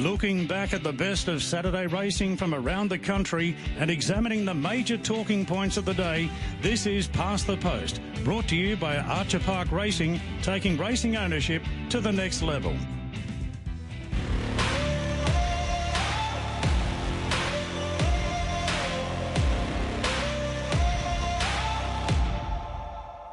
[0.00, 4.54] Looking back at the best of Saturday racing from around the country and examining the
[4.54, 6.30] major talking points of the day,
[6.62, 11.62] this is Past the Post, brought to you by Archer Park Racing, taking racing ownership
[11.90, 12.74] to the next level.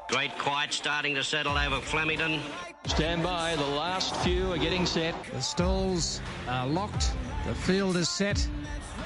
[0.09, 2.41] Great quiet starting to settle over Flemington.
[2.87, 3.55] Stand by.
[3.55, 5.13] The last few are getting set.
[5.31, 7.11] The stalls are locked.
[7.45, 8.47] The field is set.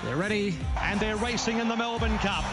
[0.06, 0.56] They're ready.
[0.80, 2.46] And they're racing in the Melbourne Cup.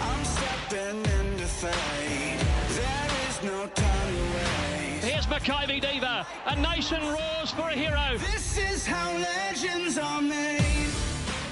[0.00, 2.44] I'm stepping into fate.
[2.70, 5.04] There is no time to waste.
[5.04, 6.26] Here's Makybe Diva.
[6.46, 8.18] A nation roars for a hero.
[8.18, 10.88] This is how legends are made.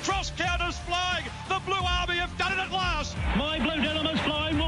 [0.03, 1.25] Cross Counter's flying.
[1.48, 3.17] The Blue Army have done it at last.
[3.37, 4.59] My Blue Dilemma's flying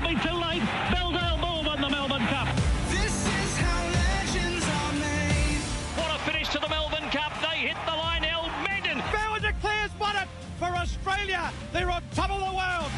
[11.77, 12.91] They're on top of the world.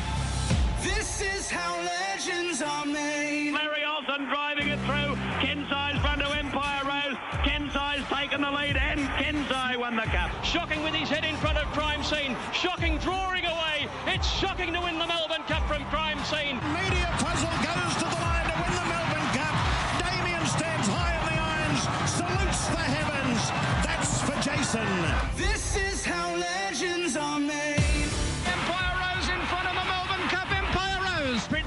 [0.85, 3.51] This is how legends are made.
[3.51, 5.17] Larry Olsen driving it through.
[5.43, 7.19] Kensei's front to Empire Rose.
[7.43, 10.31] Kensei's taken the lead and Kensei won the cup.
[10.45, 12.37] Shocking with his head in front of Crime Scene.
[12.53, 13.89] Shocking drawing away.
[14.07, 16.61] It's shocking to win the Melbourne Cup from Crime Scene.
[16.73, 16.98] Media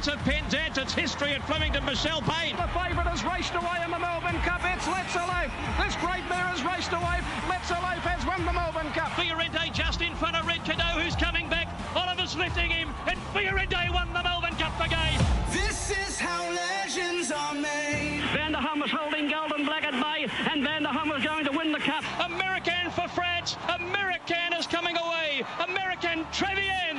[0.02, 0.08] Rose.
[0.08, 0.78] Prince of Penzance.
[0.78, 1.86] It's history at Flemington.
[1.86, 2.56] Michelle Payne.
[2.56, 4.62] The favourite has raced away in the Melbourne Cup.
[4.64, 5.52] It's Let's Elope.
[5.78, 7.22] This great mare has raced away.
[7.50, 9.14] Let's Elope has won the Melbourne Cup.
[9.14, 11.70] Fiorente just in front of Red Cadeau, who's coming back.
[11.96, 15.22] Oliver's lifting him, and Fiorente won the Melbourne Cup again.
[15.52, 18.26] This is how legends are made.
[18.34, 21.46] Van der Hum was holding Golden Black at bay, and Van der Hum was going
[21.46, 22.04] to win the cup.
[22.26, 23.58] Americain for France.
[23.70, 25.44] Americain is coming away.
[25.62, 26.91] Americain Trevian.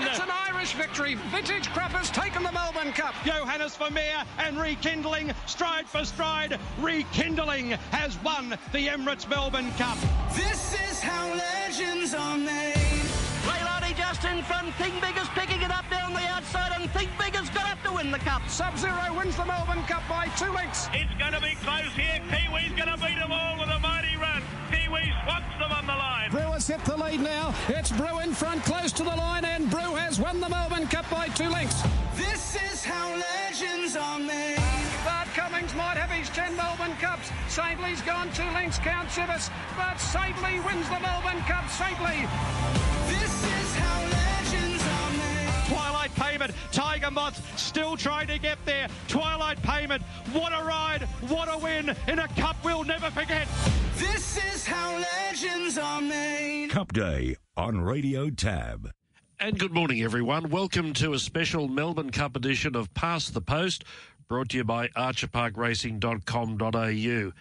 [0.63, 1.15] It's an Irish victory.
[1.33, 3.15] Vintage Crop has taken the Melbourne Cup.
[3.25, 6.57] Johannes Vermeer and Rekindling, stride for stride.
[6.79, 9.99] Rekindling has won the Emirates Melbourne Cup.
[10.37, 13.03] This is how legends are made.
[13.43, 14.73] Leilani just in front.
[14.75, 18.13] Think Bigger's picking it up down the outside, and Think Bigger's got up to win
[18.13, 18.49] the cup.
[18.49, 20.89] Sub-Zero wins the Melbourne Cup by two lengths.
[20.93, 22.23] It's going to be close here.
[22.31, 24.43] Kiwi's going to beat them all with a mighty run.
[24.93, 26.31] Kiwi swats them on the line.
[26.31, 27.55] Brew has hit the lead now.
[27.69, 31.09] It's Brew in front, close to the line, and Brew has won the Melbourne Cup
[31.11, 31.83] by two lengths.
[32.15, 34.59] This is how legends are made.
[35.05, 37.31] Bart Cummings might have his 10 Melbourne Cups.
[37.49, 39.51] Saintly's gone two lengths, Count Chivas.
[39.77, 41.69] But Saintly wins the Melbourne Cup.
[41.71, 42.29] Saintly.
[43.09, 44.32] This is how legends are made.
[46.03, 48.89] Twilight Payment, Tiger Moth still trying to get there.
[49.07, 50.03] Twilight Payment,
[50.33, 53.47] what a ride, what a win in a cup we'll never forget.
[53.99, 56.71] This is how legends are made.
[56.71, 58.91] Cup Day on Radio Tab.
[59.39, 60.51] And good morning, everyone.
[60.51, 63.85] Welcome to a special Melbourne Cup edition of Past the Post,
[64.27, 67.33] brought to you by archerparkracing.com.au.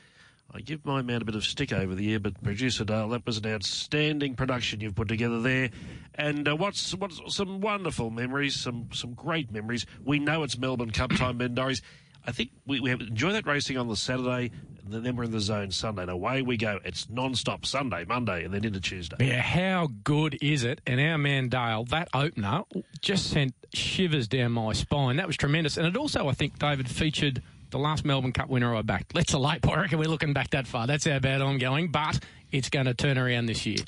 [0.54, 3.26] I give my man a bit of stick over the year, but producer Dale, that
[3.26, 5.70] was an outstanding production you've put together there.
[6.16, 9.86] And uh, what's what's some wonderful memories, some some great memories.
[10.04, 11.82] We know it's Melbourne Cup time, Ben Dorries.
[12.26, 14.52] I think we, we enjoy that racing on the Saturday,
[14.86, 16.04] and then we're in the zone Sunday.
[16.04, 16.80] And away we go.
[16.86, 19.16] It's non-stop Sunday, Monday, and then into Tuesday.
[19.20, 20.82] Yeah, how good is it?
[20.86, 22.64] And our man Dale, that opener
[23.02, 25.16] just sent shivers down my spine.
[25.16, 25.78] That was tremendous.
[25.78, 29.16] And it also, I think, David, featured the last Melbourne Cup winner I backed.
[29.16, 30.86] Let's Elope, I reckon we're looking back that far.
[30.86, 32.20] That's how bad I'm going, but
[32.52, 33.80] it's going to turn around this year.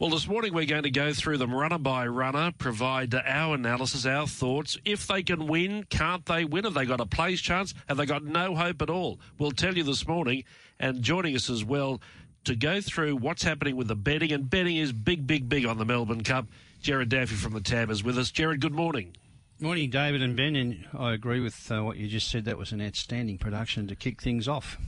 [0.00, 4.06] Well, this morning we're going to go through them runner by runner, provide our analysis,
[4.06, 4.78] our thoughts.
[4.84, 6.62] If they can win, can't they win?
[6.62, 7.74] Have they got a place chance?
[7.88, 9.18] Have they got no hope at all?
[9.38, 10.44] We'll tell you this morning.
[10.78, 12.00] And joining us as well
[12.44, 15.78] to go through what's happening with the betting, and betting is big, big, big on
[15.78, 16.46] the Melbourne Cup.
[16.80, 18.30] Jared Daffy from the Tab is with us.
[18.30, 19.16] Jared, good morning.
[19.58, 22.44] Morning, David and Ben, and I agree with uh, what you just said.
[22.44, 24.78] That was an outstanding production to kick things off.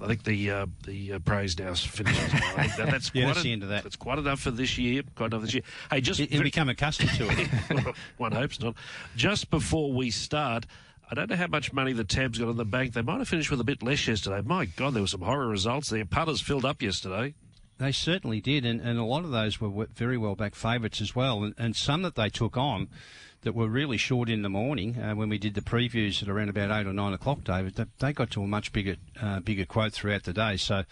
[0.00, 2.20] I think the uh, the uh, praise now is finished.
[2.30, 3.82] That, that's Yeah, quite that's a- the end of that.
[3.82, 5.02] That's quite enough for this year.
[5.14, 5.62] Quite enough this year.
[5.90, 7.94] Hey, just He'll become accustomed to it.
[8.18, 8.74] One hopes not.
[9.16, 10.66] Just before we start,
[11.10, 12.92] I don't know how much money the Tab's got in the bank.
[12.94, 14.40] They might have finished with a bit less yesterday.
[14.44, 16.04] My God, there were some horror results there.
[16.04, 17.34] Punters filled up yesterday.
[17.78, 21.14] They certainly did, and, and a lot of those were very well back favourites as
[21.16, 22.88] well, and, and some that they took on
[23.44, 26.48] that were really short in the morning uh, when we did the previews at around
[26.48, 27.74] about eight or nine o'clock, David.
[27.74, 30.84] They, they got to a much bigger uh, bigger quote throughout the day, so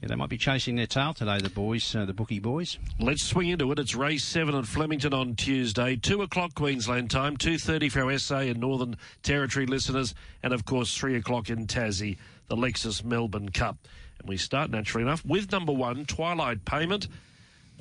[0.00, 2.78] yeah, they might be chasing their tail today, the boys, uh, the bookie boys.
[2.98, 3.78] Let's swing into it.
[3.78, 8.18] It's race seven at Flemington on Tuesday, two o'clock Queensland time, two thirty for our
[8.18, 12.16] SA and Northern Territory listeners, and of course three o'clock in Tassie,
[12.48, 13.76] the Lexus Melbourne Cup.
[14.20, 17.08] And we start naturally enough with number one, Twilight Payment.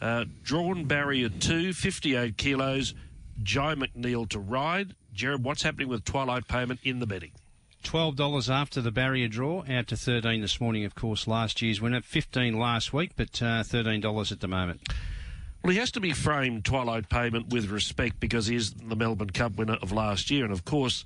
[0.01, 2.93] Uh, drawn barrier two, 58 kilos.
[3.43, 4.95] Jye McNeil to ride.
[5.13, 7.31] Jared, what's happening with Twilight Payment in the betting?
[7.83, 10.83] Twelve dollars after the barrier draw, out to thirteen this morning.
[10.83, 14.81] Of course, last year's winner, fifteen last week, but uh, thirteen dollars at the moment.
[15.63, 19.29] Well, he has to be framed Twilight Payment with respect because he is the Melbourne
[19.29, 21.05] Cup winner of last year, and of course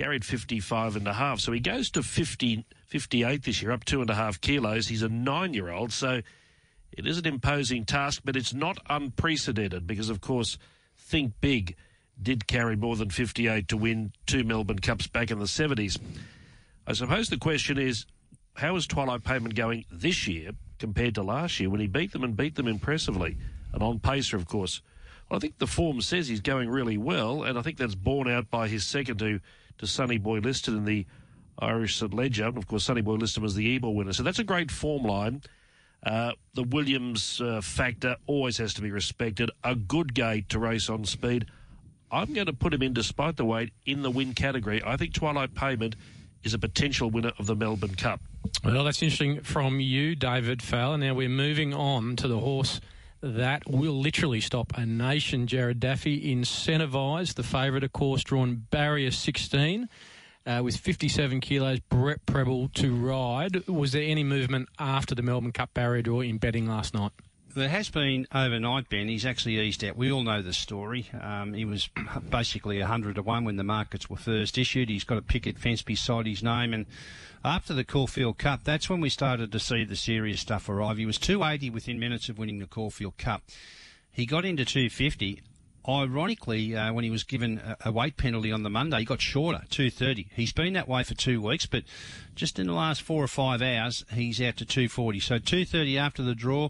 [0.00, 1.40] carried 55 and a half.
[1.40, 4.88] So he goes to 50, 58 this year, up two and a half kilos.
[4.88, 6.22] He's a nine-year-old, so
[6.92, 10.56] it is an imposing task, but it's not unprecedented because, of course,
[10.96, 11.76] Think Big
[12.20, 15.98] did carry more than 58 to win two Melbourne Cups back in the 70s.
[16.86, 18.06] I suppose the question is,
[18.54, 22.24] how is Twilight Payment going this year compared to last year when he beat them
[22.24, 23.36] and beat them impressively?
[23.74, 24.80] And on pacer, of course.
[25.28, 28.30] Well, I think the form says he's going really well, and I think that's borne
[28.30, 29.40] out by his second to,
[29.80, 31.06] to Sonnyboyliston in the
[31.58, 32.46] Irish Ledger.
[32.46, 34.12] And of course, Sonnyboyliston was the Ebor winner.
[34.12, 35.42] So that's a great form line.
[36.04, 39.50] Uh, the Williams uh, factor always has to be respected.
[39.64, 41.46] A good gate to race on speed.
[42.12, 44.82] I'm going to put him in, despite the weight, in the win category.
[44.84, 45.96] I think Twilight Payment
[46.42, 48.20] is a potential winner of the Melbourne Cup.
[48.64, 50.98] Well, that's interesting from you, David Fowler.
[50.98, 52.80] Now we're moving on to the horse
[53.22, 55.46] that will literally stop a nation.
[55.46, 59.88] Jared Daffy Incentivise, the favourite, of course, drawn barrier 16
[60.46, 63.66] uh, with 57 kilos, Brett Prebble to ride.
[63.68, 67.12] Was there any movement after the Melbourne Cup barrier draw in betting last night?
[67.54, 69.08] There has been overnight, Ben.
[69.08, 69.96] He's actually eased out.
[69.96, 71.10] We all know the story.
[71.20, 71.88] Um, he was
[72.30, 74.88] basically 100 to 1 when the markets were first issued.
[74.88, 76.72] He's got a picket fence beside his name.
[76.72, 76.86] And
[77.44, 80.98] after the Caulfield Cup, that's when we started to see the serious stuff arrive.
[80.98, 83.42] He was 280 within minutes of winning the Caulfield Cup.
[84.12, 85.42] He got into 250.
[85.88, 89.62] Ironically, uh, when he was given a, weight penalty on the Monday, he got shorter,
[89.70, 90.28] 230.
[90.34, 91.84] He's been that way for two weeks, but
[92.34, 95.20] just in the last four or five hours, he's out to 240.
[95.20, 96.68] So 230 after the draw,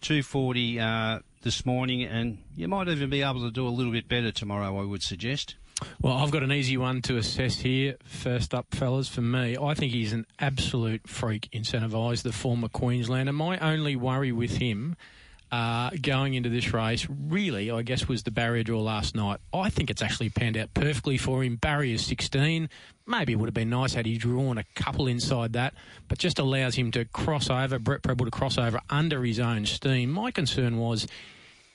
[0.00, 4.08] 240 uh, this morning, and you might even be able to do a little bit
[4.08, 5.56] better tomorrow, I would suggest.
[6.00, 7.96] Well, I've got an easy one to assess here.
[8.04, 13.32] First up, fellas, for me, I think he's an absolute freak Incentivise, the former Queenslander.
[13.32, 14.96] My only worry with him
[15.52, 19.38] uh, going into this race, really, I guess, was the barrier draw last night.
[19.52, 21.56] I think it's actually panned out perfectly for him.
[21.56, 22.70] Barrier 16.
[23.06, 25.74] Maybe it would have been nice had he drawn a couple inside that,
[26.08, 29.66] but just allows him to cross over, Brett Prebble to cross over under his own
[29.66, 30.10] steam.
[30.10, 31.06] My concern was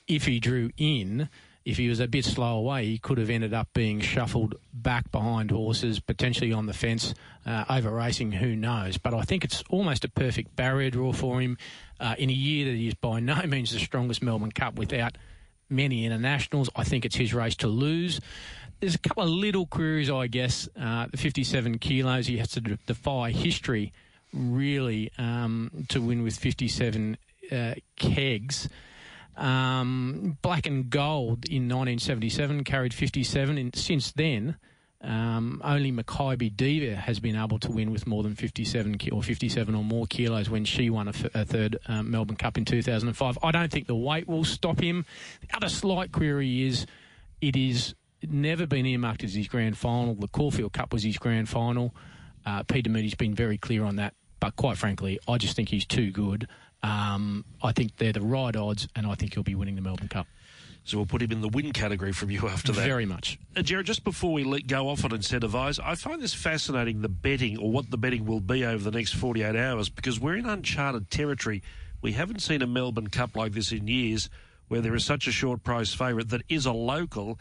[0.08, 1.28] if he drew in
[1.68, 5.12] if he was a bit slow away, he could have ended up being shuffled back
[5.12, 7.12] behind horses, potentially on the fence,
[7.44, 8.96] uh, over racing, who knows.
[8.96, 11.58] But I think it's almost a perfect barrier draw for him
[12.00, 15.18] uh, in a year that is by no means the strongest Melbourne Cup without
[15.68, 16.70] many internationals.
[16.74, 18.18] I think it's his race to lose.
[18.80, 20.70] There's a couple of little queries, I guess.
[20.74, 23.92] Uh, the 57 kilos, he has to defy history,
[24.32, 27.18] really, um, to win with 57
[27.52, 28.70] uh, kegs.
[29.38, 33.56] Um, Black and Gold in 1977 carried 57.
[33.56, 34.56] And since then,
[35.00, 39.74] um, only Makybe Diva has been able to win with more than 57 or 57
[39.74, 43.38] or more kilos when she won a, f- a third um, Melbourne Cup in 2005.
[43.42, 45.06] I don't think the weight will stop him.
[45.40, 46.86] The other slight query is
[47.40, 47.94] it is
[48.28, 50.14] never been earmarked as his grand final.
[50.14, 51.94] The Caulfield Cup was his grand final.
[52.44, 54.14] Uh, Peter Moody's been very clear on that.
[54.40, 56.48] But quite frankly, I just think he's too good.
[56.82, 60.08] Um, I think they're the right odds, and I think he'll be winning the Melbourne
[60.08, 60.26] Cup.
[60.84, 62.86] So we'll put him in the win category from you after that.
[62.86, 63.38] Very much.
[63.54, 67.10] Uh, Jared, just before we let go off on incentivise, I find this fascinating the
[67.10, 70.46] betting or what the betting will be over the next 48 hours because we're in
[70.46, 71.62] uncharted territory.
[72.00, 74.30] We haven't seen a Melbourne Cup like this in years
[74.68, 77.38] where there is such a short price favourite that is a local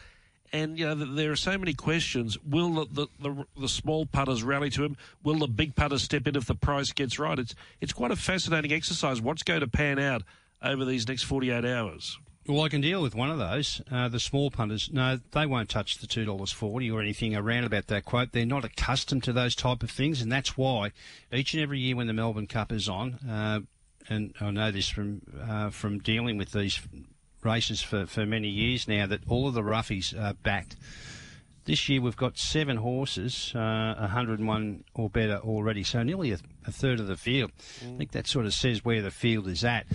[0.51, 2.37] and you know there are so many questions.
[2.43, 4.97] Will the, the, the, the, small putters rally to him?
[5.23, 7.37] Will the big putters step in if the price gets right?
[7.37, 9.21] It's it's quite a fascinating exercise.
[9.21, 10.23] What's going to pan out
[10.61, 12.17] over these next forty eight hours?
[12.47, 13.81] Well, I can deal with one of those.
[13.91, 17.65] Uh, the small punters, no, they won't touch the two dollars forty or anything around
[17.65, 18.31] about that quote.
[18.31, 20.91] They're not accustomed to those type of things, and that's why
[21.31, 23.59] each and every year when the Melbourne Cup is on, uh,
[24.07, 26.79] and I know this from uh, from dealing with these
[27.47, 30.75] races for, for many years now that all of the roughies are backed.
[31.65, 36.71] This year we've got seven horses, uh, 101 or better already, so nearly a, a
[36.71, 37.51] third of the field.
[37.83, 37.95] Mm.
[37.95, 39.85] I think that sort of says where the field is at.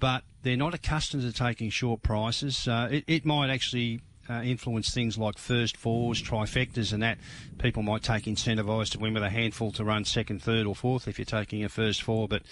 [0.00, 2.66] But they're not accustomed to taking short prices.
[2.66, 4.00] Uh, it, it might actually
[4.30, 7.18] uh, influence things like first fours, trifectas, and that
[7.58, 11.08] people might take Incentivise to win with a handful to run second, third, or fourth
[11.08, 12.28] if you're taking a first four.
[12.28, 12.42] But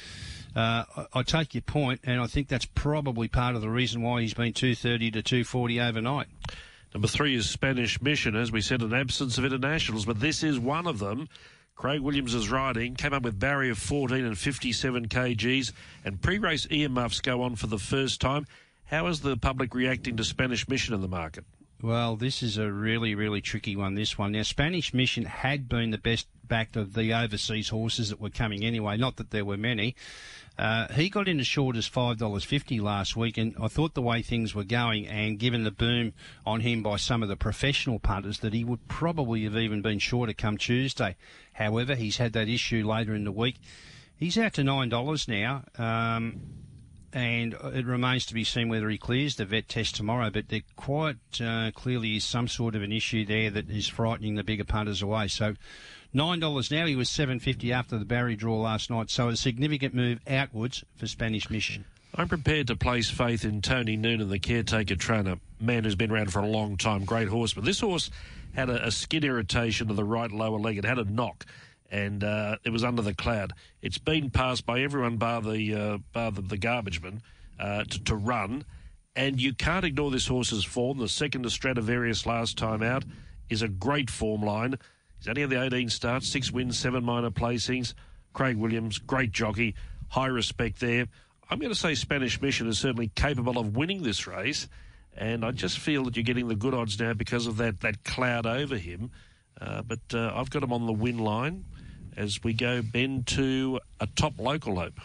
[0.57, 4.03] uh, I, I, take your point, and I think that's probably part of the reason
[4.03, 6.27] why he's been 230 to 240 overnight.
[6.95, 10.59] Number three is Spanish Mission, as we said, an absence of internationals, but this is
[10.59, 11.29] one of them.
[11.77, 15.73] Craig Williams is riding, came up with barrier 14 and 57 kgs,
[16.05, 18.47] and pre-race earmuffs go on for the first time.
[18.87, 21.45] How is the public reacting to Spanish Mission in the market?
[21.81, 24.33] Well, this is a really, really tricky one, this one.
[24.33, 28.65] Now, Spanish Mission had been the best backed of the overseas horses that were coming
[28.65, 29.95] anyway, not that there were many.
[30.59, 34.23] Uh, he got in as short as $5.50 last week, and I thought the way
[34.23, 36.15] things were going, and given the boom
[36.45, 40.01] on him by some of the professional punters, that he would probably have even been
[40.01, 41.15] shorter come Tuesday.
[41.53, 43.57] However, he's had that issue later in the week.
[44.17, 45.63] He's out to $9 now.
[45.79, 46.41] Um,
[47.13, 50.29] and it remains to be seen whether he clears the vet test tomorrow.
[50.31, 54.35] But there quite uh, clearly is some sort of an issue there that is frightening
[54.35, 55.29] the bigger punters away.
[55.29, 55.55] So
[56.13, 56.87] nine dollars now.
[56.87, 59.11] He was seven fifty after the Barry draw last night.
[59.11, 61.85] So a significant move outwards for Spanish Mission.
[62.15, 66.33] I'm prepared to place faith in Tony Noonan, the caretaker trainer, man who's been around
[66.33, 67.53] for a long time, great horse.
[67.53, 68.11] But This horse
[68.55, 70.79] had a, a skin irritation of the right lower leg.
[70.79, 71.45] It had a knock
[71.91, 73.53] and uh, it was under the cloud.
[73.83, 77.23] It's been passed by everyone bar the uh, bar the, the garbage man
[77.59, 78.65] uh, to, to, run,
[79.17, 80.99] and you can't ignore this horse's form.
[80.99, 83.05] The second to Stradivarius last time out
[83.49, 84.79] is a great form line.
[85.19, 87.95] He's only had the 18 starts, six wins, seven minor placings.
[88.33, 89.75] Craig Williams, great jockey,
[90.09, 91.07] high respect there.
[91.51, 94.69] I'm going to say Spanish Mission is certainly capable of winning this race,
[95.17, 98.05] and I just feel that you're getting the good odds now because of that that
[98.05, 99.11] cloud over him.
[99.61, 101.65] Uh, but uh, I've got him on the win line
[102.17, 105.01] as we go, Ben, to a top local hope.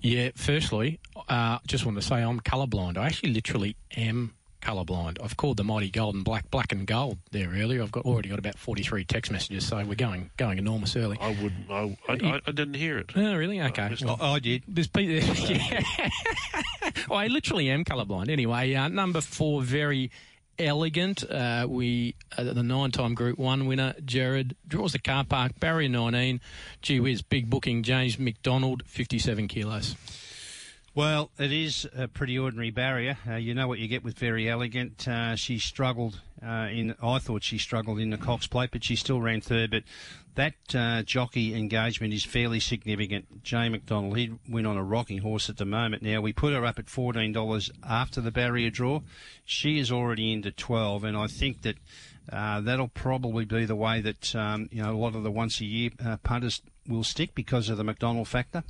[0.00, 2.96] Yeah, firstly, uh, just want to say I'm colourblind.
[2.96, 5.18] I actually literally am colourblind.
[5.22, 7.82] I've called the mighty golden black black and gold there earlier.
[7.82, 11.18] I've got already got about 43 text messages, so we're going going enormous early.
[11.20, 11.70] I wouldn't.
[11.70, 13.12] I, I, I didn't hear it.
[13.14, 13.60] Oh, really?
[13.60, 13.94] Okay.
[14.02, 14.64] Well, I did.
[14.66, 15.82] There's yeah.
[17.08, 18.30] well, I literally am colourblind.
[18.30, 20.10] Anyway, uh, number four, very
[20.58, 21.28] elegant.
[21.28, 25.58] Uh, we uh, the nine-time Group One winner, Jared draws the car park.
[25.60, 26.40] Barrier 19.
[26.82, 27.82] Gee whiz, big booking.
[27.82, 29.96] James McDonald, 57 kilos.
[30.96, 33.18] Well, it is a pretty ordinary barrier.
[33.28, 35.08] Uh, you know what you get with Very Elegant.
[35.08, 36.94] Uh, she struggled uh, in.
[37.02, 39.72] I thought she struggled in the Cox Plate, but she still ran third.
[39.72, 39.82] But
[40.36, 43.42] that uh, jockey engagement is fairly significant.
[43.42, 46.04] Jay McDonald, he went on a rocking horse at the moment.
[46.04, 49.00] Now we put her up at fourteen dollars after the barrier draw.
[49.44, 51.76] She is already into twelve, and I think that.
[52.32, 55.60] Uh, that'll probably be the way that um, you know a lot of the once
[55.60, 58.64] a year uh, punters will stick because of the McDonald factor.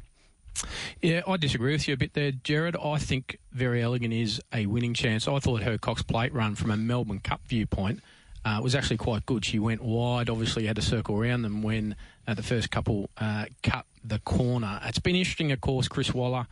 [1.03, 2.77] Yeah, I disagree with you a bit there, Jared.
[2.77, 5.29] I think Very Elegant is a winning chance.
[5.29, 8.01] I thought her Cox Plate run from a Melbourne Cup viewpoint
[8.45, 9.45] uh, was actually quite good.
[9.45, 11.97] She went wide, obviously had to circle around them when
[12.27, 14.81] uh, the first couple uh, cut the corner.
[14.85, 15.89] It's been interesting, of course.
[15.89, 16.47] Chris Waller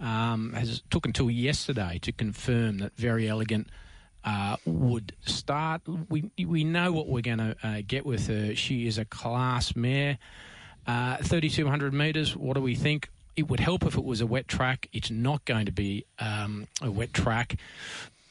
[0.00, 3.68] um, has took until yesterday to confirm that Very Elegant.
[4.28, 5.82] Uh, would start.
[6.08, 8.56] We we know what we're going to uh, get with her.
[8.56, 10.18] She is a class mare.
[10.84, 12.36] Uh, 3,200 metres.
[12.36, 13.08] What do we think?
[13.36, 14.88] It would help if it was a wet track.
[14.92, 17.56] It's not going to be um, a wet track.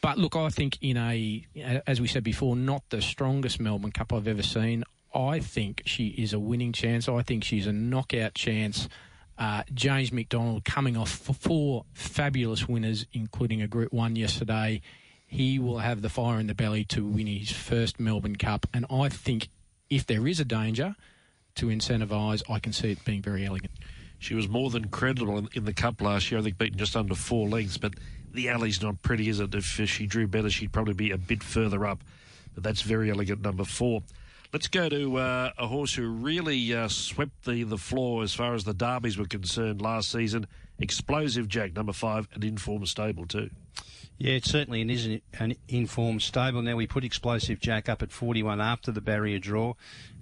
[0.02, 1.46] But look, I think in a,
[1.88, 4.84] as we said before, not the strongest Melbourne Cup I've ever seen.
[5.14, 7.08] I think she is a winning chance.
[7.08, 8.90] I think she's a knockout chance.
[9.38, 14.82] Uh, James McDonald coming off four fabulous winners, including a Group 1 yesterday.
[15.28, 18.68] He will have the fire in the belly to win his first Melbourne Cup.
[18.74, 19.50] And I think
[19.90, 20.96] if there is a danger
[21.56, 23.72] to incentivise, I can see it being very elegant.
[24.20, 26.40] She was more than credible in, in the Cup last year.
[26.40, 27.94] I think beaten just under four lengths, but
[28.34, 29.54] the alley's not pretty, is it?
[29.54, 32.04] If she drew better, she'd probably be a bit further up.
[32.54, 34.04] But that's very elegant, number four.
[34.54, 38.54] Let's go to uh, a horse who really uh, swept the, the floor as far
[38.54, 40.48] as the derbies were concerned last season.
[40.80, 43.50] Explosive Jack, number five, an informed stable too.
[44.18, 46.62] Yeah, it certainly is an, an informed stable.
[46.62, 49.74] Now we put Explosive Jack up at 41 after the barrier draw.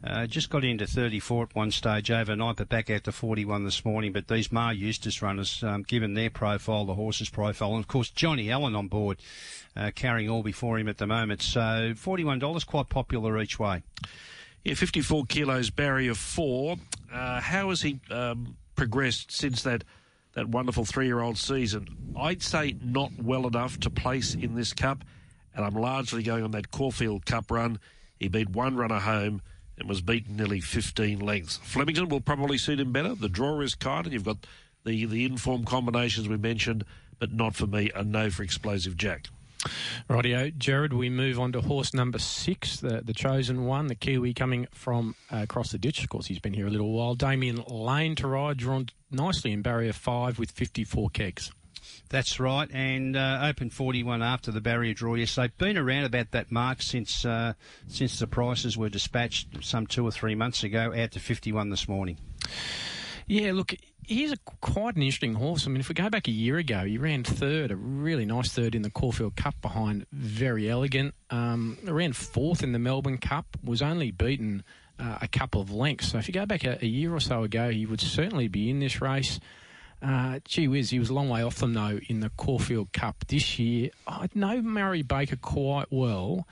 [0.04, 3.86] Uh, just got into 34 at one stage overnight, but back out to 41 this
[3.86, 4.12] morning.
[4.12, 8.10] But these Maher Eustace runners, um, given their profile, the horse's profile, and of course
[8.10, 9.20] Johnny Allen on board,
[9.78, 11.44] uh, carrying all before him at the moment.
[11.44, 13.84] So $41, quite popular each way.
[14.64, 16.78] Yeah, 54 kilos, barrier four.
[17.14, 19.84] Uh, how has he um, progressed since that?
[20.34, 22.14] That wonderful three year old season.
[22.18, 25.04] I'd say not well enough to place in this cup,
[25.56, 27.80] and I'm largely going on that Caulfield Cup run.
[28.20, 29.42] He beat one runner home
[29.78, 31.58] and was beaten nearly 15 lengths.
[31.58, 33.16] Flemington will probably suit him better.
[33.16, 34.46] The draw is kind, and you've got
[34.86, 36.86] the, the informed combinations we mentioned,
[37.20, 37.92] but not for me.
[37.96, 39.28] A no for Explosive Jack.
[40.10, 44.34] Rightio, Jared, we move on to horse number six, the, the chosen one, the Kiwi
[44.34, 46.04] coming from uh, across the ditch.
[46.04, 47.16] Of course, he's been here a little while.
[47.16, 51.52] Damian Lane to ride, drawn nicely in barrier five with 54 kegs.
[52.10, 55.16] That's right, and uh, open 41 after the barrier draw.
[55.16, 57.54] Yes, they've been around about that mark since uh,
[57.88, 61.88] since the prices were dispatched some two or three months ago, out to 51 this
[61.88, 62.18] morning.
[63.26, 63.74] Yeah, look,
[64.06, 65.66] he's a, quite an interesting horse.
[65.66, 68.52] I mean, if we go back a year ago, he ran third, a really nice
[68.52, 71.14] third in the Caulfield Cup behind Very Elegant.
[71.30, 74.64] Um, ran fourth in the Melbourne Cup, was only beaten
[75.00, 76.12] uh, a couple of lengths.
[76.12, 78.70] So if you go back a, a, year or so ago, he would certainly be
[78.70, 79.40] in this race.
[80.02, 83.26] Uh, gee whiz, he was a long way off them though in the Caulfield Cup
[83.28, 83.90] this year.
[84.08, 86.46] I know Murray Baker quite well,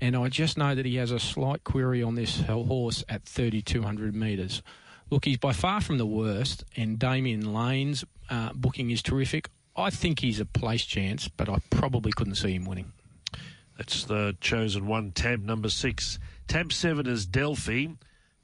[0.00, 4.14] and I just know that he has a slight query on this horse at 3,200
[4.14, 4.62] metres.
[5.08, 9.50] Look, he's by far from the worst, and Damian Lane's uh, booking is terrific.
[9.76, 12.92] I think he's a place chance, but I probably couldn't see him winning.
[13.76, 16.18] That's the chosen one, tab number six.
[16.46, 17.86] Tab seven is Delphi.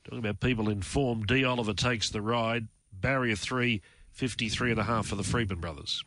[0.04, 1.44] Talking about people in form, D.
[1.44, 2.68] Oliver takes the ride.
[2.92, 3.82] Barrier three,
[4.12, 6.04] 53 and a half for the Freedman brothers.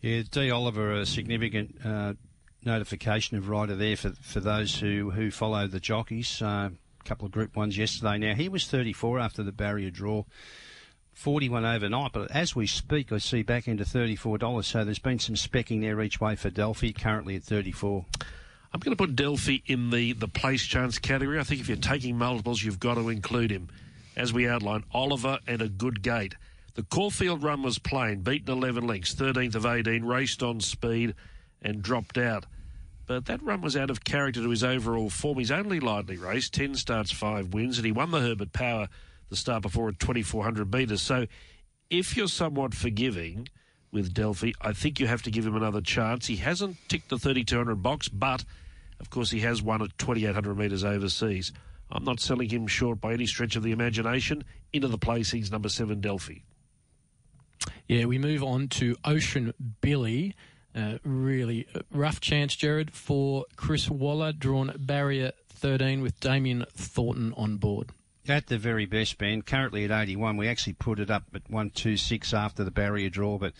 [0.00, 0.50] Yeah, D.
[0.50, 2.14] Oliver, a significant uh,
[2.64, 6.40] notification of rider there for, for those who, who follow the jockeys.
[6.40, 6.70] Uh,
[7.00, 8.18] a couple of Group Ones yesterday.
[8.18, 10.24] Now he was 34 after the barrier draw.
[11.14, 14.64] 41 overnight, but as we speak, I see back into $34.
[14.64, 18.06] So there's been some specking there each way for Delphi, currently at 34.
[18.72, 21.38] I'm going to put Delphi in the, the place chance category.
[21.38, 23.68] I think if you're taking multiples, you've got to include him.
[24.16, 26.34] As we outlined, Oliver and a good gate.
[26.74, 31.14] The Caulfield run was plain, beaten 11 lengths, 13th of 18, raced on speed
[31.62, 32.46] and dropped out
[33.10, 35.38] but that run was out of character to his overall form.
[35.38, 38.88] He's only lightly raced, 10 starts, 5 wins, and he won the Herbert Power
[39.30, 41.02] the start before at 2,400 metres.
[41.02, 41.26] So
[41.90, 43.48] if you're somewhat forgiving
[43.92, 46.26] with Delphi, I think you have to give him another chance.
[46.26, 48.44] He hasn't ticked the 3,200 box, but
[49.00, 51.52] of course he has won at 2,800 metres overseas.
[51.90, 54.44] I'm not selling him short by any stretch of the imagination.
[54.72, 56.38] Into the placings, number seven, Delphi.
[57.88, 60.36] Yeah, we move on to Ocean Billy.
[60.74, 67.56] Uh, really rough chance, Jared, for Chris Waller, drawn barrier 13 with Damien Thornton on
[67.56, 67.88] board.
[68.28, 69.42] At the very best, Ben.
[69.42, 70.36] Currently at 81.
[70.36, 73.54] We actually put it up at 126 after the barrier draw, but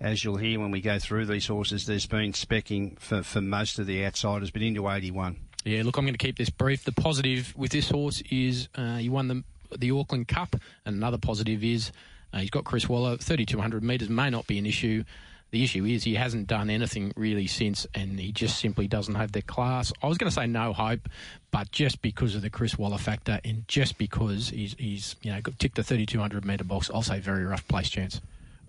[0.00, 3.78] as you'll hear when we go through these horses, there's been specking for, for most
[3.78, 5.36] of the outsiders, but into 81.
[5.64, 6.84] Yeah, look, I'm going to keep this brief.
[6.84, 9.44] The positive with this horse is uh, he won the,
[9.76, 10.56] the Auckland Cup,
[10.86, 11.92] and another positive is
[12.32, 13.16] uh, he's got Chris Waller.
[13.16, 15.04] 3,200 metres may not be an issue.
[15.50, 19.32] The issue is he hasn't done anything really since, and he just simply doesn't have
[19.32, 19.92] the class.
[20.02, 21.08] I was going to say no hope,
[21.50, 25.40] but just because of the Chris Waller factor, and just because he's, he's you know
[25.58, 28.20] ticked the 3,200 metre box, I'll say very rough place chance.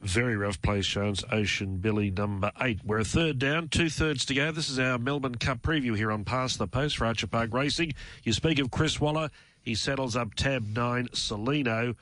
[0.02, 1.26] Very rough place chance.
[1.30, 2.80] Ocean Billy number eight.
[2.86, 4.54] We're a third down, two thirds to go.
[4.54, 7.94] This is our Melbourne Cup preview here on Past the Post for Archer Park Racing.
[8.24, 9.30] You speak of Chris Waller.
[9.62, 11.98] He settles up tab nine, Salino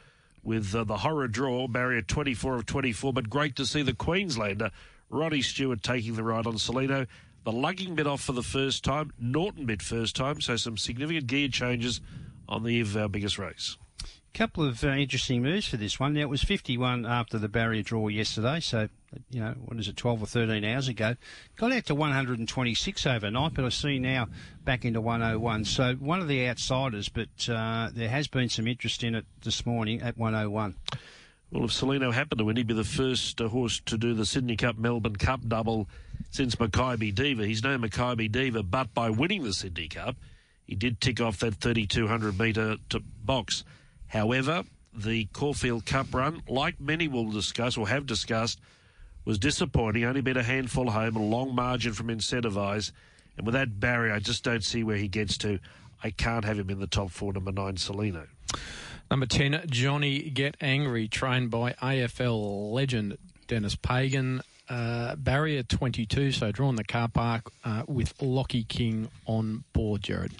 [0.47, 3.11] with uh, the horror draw, barrier 24 of 24.
[3.11, 4.71] But great to see the Queenslander,
[5.09, 7.05] Ronnie Stewart, taking the ride on Salino.
[7.43, 11.27] The lugging bit off for the first time, Norton bit first time, so some significant
[11.27, 11.99] gear changes
[12.47, 15.99] on the eve of our biggest race A couple of uh, interesting moves for this
[15.99, 16.13] one.
[16.13, 18.87] Now, it was 51 after the barrier draw yesterday, so,
[19.29, 21.15] you know, what is it, 12 or 13 hours ago.
[21.55, 24.27] Got out to 126 overnight, but I see now
[24.63, 25.65] back into 101.
[25.65, 29.65] So, one of the outsiders, but uh, there has been some interest in it this
[29.65, 30.75] morning at 101.
[31.51, 34.25] Well, if Salino happened to win, he'd be the first uh, horse to do the
[34.25, 35.87] Sydney Cup, Melbourne Cup double
[36.29, 37.45] since Makybe Diva.
[37.45, 40.17] He's no Makybe Diva, but by winning the Sydney Cup,
[40.65, 42.75] he did tick off that 3,200 metre
[43.23, 43.63] box.
[44.07, 48.59] However, the Caulfield Cup run, like many will discuss or have discussed,
[49.27, 50.05] was disappointing.
[50.05, 52.93] Only beat a handful home, a long margin from Incentivise.
[53.35, 55.59] And with that barrier, I just don't see where he gets to.
[56.01, 58.27] I can't have him in the top four, number nine, Salino.
[59.11, 64.41] Number 10, Johnny Get Angry, trained by AFL legend Dennis Pagan.
[64.69, 70.33] Uh, barrier 22, so drawn the car park uh, with Lockie King on board, Jared.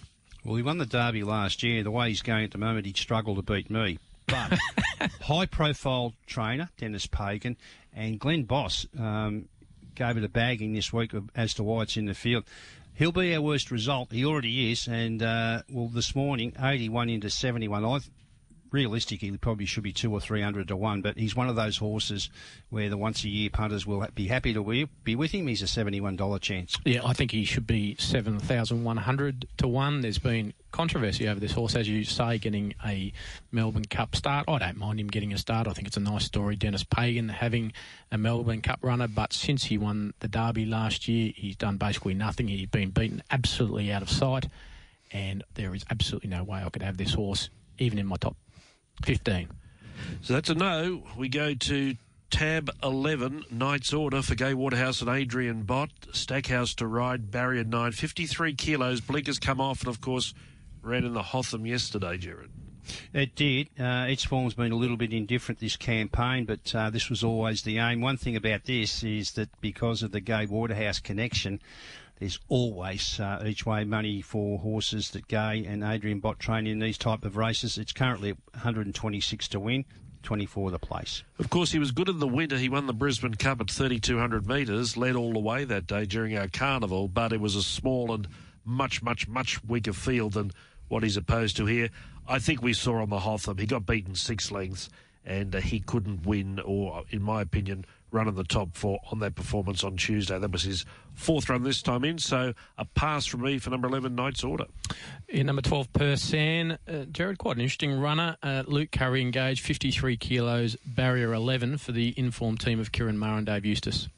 [0.44, 1.84] Well, he won the Derby last year.
[1.84, 4.00] The way he's going at the moment, he'd struggle to beat me.
[4.28, 4.60] But
[5.22, 7.56] high profile trainer, Dennis Pagan,
[7.98, 9.50] and Glenn Boss um,
[9.96, 12.46] gave it a bagging this week as to why it's in the field.
[12.94, 14.12] He'll be our worst result.
[14.12, 14.88] He already is.
[14.88, 17.84] And, uh, well, this morning, 81 into 71.
[17.84, 18.00] I
[18.72, 21.02] realistically, he probably should be two or three hundred to one.
[21.02, 22.30] But he's one of those horses
[22.70, 25.48] where the once a year punters will be happy to be with him.
[25.48, 26.78] He's a seventy-one dollar chance.
[26.86, 30.02] Yeah, I think he should be seven thousand one hundred to one.
[30.02, 33.12] There's been controversy over this horse, as you say, getting a
[33.52, 34.46] Melbourne Cup start.
[34.48, 35.68] I don't mind him getting a start.
[35.68, 36.56] I think it's a nice story.
[36.56, 37.74] Dennis Pagan having
[38.12, 42.14] a Melbourne Cup runner, but since he won the Derby last year, he's done basically
[42.14, 42.48] nothing.
[42.48, 44.48] He's been beaten absolutely out of sight,
[45.12, 47.50] and there is absolutely no way I could have this horse
[47.80, 48.36] even in my top
[49.06, 49.50] 15.
[50.22, 51.04] So that's a no.
[51.18, 51.96] We go to
[52.30, 55.90] tab 11, Knight's Order for Gai Waterhouse and Adrian Bott.
[56.12, 59.02] Stackhouse to ride, barrier 9, 53 kilos.
[59.02, 60.34] Blinkers come off, and of course,
[60.82, 62.52] ran in the Hotham yesterday, Jared.
[63.14, 63.70] It did.
[63.80, 67.64] Uh, its form's been a little bit indifferent this campaign, but uh, this was always
[67.64, 68.02] the aim.
[68.02, 71.60] One thing about this is that because of the Gai Waterhouse connection,
[72.20, 76.80] there's always uh, each way money for horses that Gai and Adrian Bott train in
[76.80, 77.78] these type of races.
[77.78, 79.86] It's currently 126 to win.
[80.24, 81.24] 24 the place.
[81.40, 82.58] Of course, he was good in the winter.
[82.58, 86.38] He won the Brisbane Cup at 3,200 metres, led all the way that day during
[86.38, 88.28] our carnival, but it was a small and
[88.66, 90.52] much, much, much weaker field than
[90.90, 91.90] what he's opposed to here.
[92.28, 94.90] I think we saw on the Hotham, he got beaten six lengths
[95.26, 99.20] and uh, he couldn't win, or in my opinion, run in the top four on
[99.20, 100.38] that performance on Tuesday.
[100.38, 103.88] That was his fourth run this time in, so a pass from me for number
[103.88, 104.66] 11, Knight's Order.
[105.28, 106.78] In number 12, Persan.
[106.88, 108.38] Uh, Jared, quite an interesting runner.
[108.42, 113.38] Uh, Luke Currie engaged, 53 kilos, barrier 11 for the informed team of Kieran Maher
[113.38, 114.10] and Dave Eustace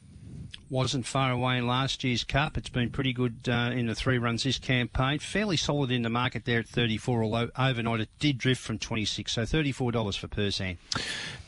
[0.70, 2.58] wasn't far away in last year's Cup.
[2.58, 5.20] It's been pretty good uh, in the three runs this campaign.
[5.20, 9.32] Fairly solid in the market there at 34, although overnight it did drift from 26.
[9.32, 10.78] So $34 for Persan.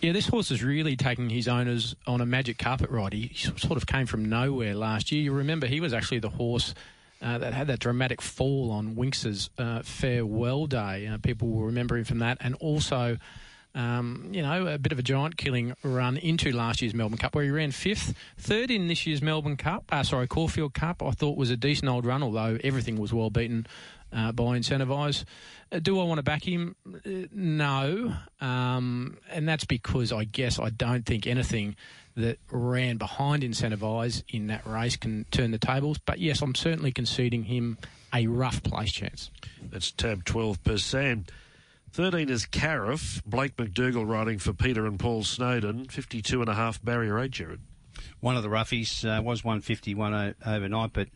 [0.01, 3.13] Yeah, this horse is really taking his owners on a magic carpet ride.
[3.13, 5.21] He sort of came from nowhere last year.
[5.21, 6.73] You remember he was actually the horse.
[7.23, 11.05] Uh, that had that dramatic fall on Winx's uh, farewell day.
[11.05, 13.19] Uh, people will remember him from that, and also
[13.73, 17.35] um, you know, a bit of a giant killing run into last year's Melbourne Cup,
[17.35, 19.85] where he ran fifth, third in this year's Melbourne Cup.
[19.89, 21.01] Uh, sorry, Caulfield Cup.
[21.01, 23.65] I thought was a decent old run, although everything was well beaten
[24.13, 25.23] uh, by Incentivise.
[25.71, 26.75] Uh, do I want to back him?
[26.85, 31.75] Uh, no, um, and that's because I guess I don't think anything
[32.17, 35.97] that ran behind Incentivise in that race can turn the tables.
[35.97, 37.77] But yes, I'm certainly conceding him
[38.13, 39.31] a rough place chance.
[39.69, 41.27] That's tab 12 Persan.
[41.93, 43.21] 13 is Cariff.
[43.25, 45.85] Blake McDougall riding for Peter and Paul Snowden.
[45.85, 47.59] 52 and a half barrier eight, Jared.
[48.21, 51.09] One of the roughies uh, was 151 overnight, but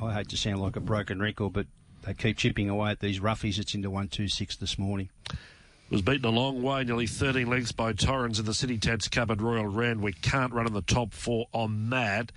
[0.00, 1.66] I hate to sound like a broken record, but
[2.02, 3.58] they keep chipping away at these roughies.
[3.58, 5.10] It's into 126 this morning.
[5.90, 9.28] Was beaten a long way, nearly 13 lengths by Torrens in the City Tats Cup
[9.30, 12.30] at Royal We Can't run in the top four on that.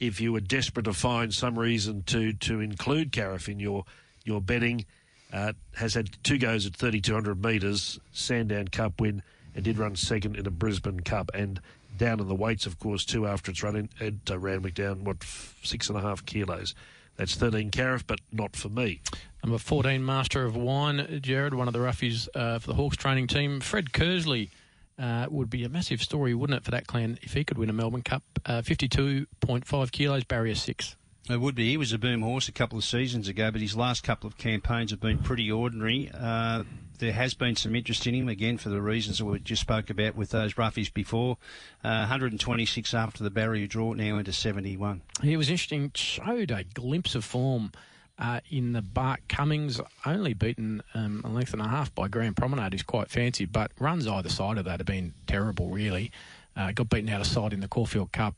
[0.00, 3.84] If you were desperate to find some reason to to include Cariff in your
[4.24, 4.86] your betting,
[5.32, 9.22] uh, has had two goes at 3,200 metres, Sandown Cup win,
[9.54, 11.30] and did run second in a Brisbane Cup.
[11.34, 11.60] And
[11.96, 15.04] down in the weights, of course, too, after its run in at uh, Randwick down,
[15.04, 15.24] what,
[15.62, 16.74] six and a half kilos.
[17.16, 19.00] That's 13 Cariff, but not for me.
[19.42, 23.26] Number 14, Master of Wine, Jared, one of the roughies uh, for the Hawkes training
[23.26, 23.60] team.
[23.60, 24.50] Fred Kersley
[24.98, 27.70] uh, would be a massive story, wouldn't it, for that clan if he could win
[27.70, 28.22] a Melbourne Cup?
[28.44, 30.96] Uh, 52.5 kilos, barrier six.
[31.28, 31.70] It would be.
[31.70, 34.38] He was a boom horse a couple of seasons ago, but his last couple of
[34.38, 36.08] campaigns have been pretty ordinary.
[36.14, 36.62] Uh,
[36.98, 39.90] there has been some interest in him again for the reasons that we just spoke
[39.90, 41.36] about with those roughies before.
[41.82, 45.02] Uh, 126 after the barrier draw, now into 71.
[45.22, 45.90] He was interesting.
[45.94, 47.72] Showed a glimpse of form.
[48.18, 52.34] Uh, in the Bart Cummings, only beaten um, a length and a half by Grand
[52.34, 56.10] Promenade, is quite fancy, but runs either side of that have been terrible, really.
[56.56, 58.34] Uh, got beaten out of sight in the Caulfield Cup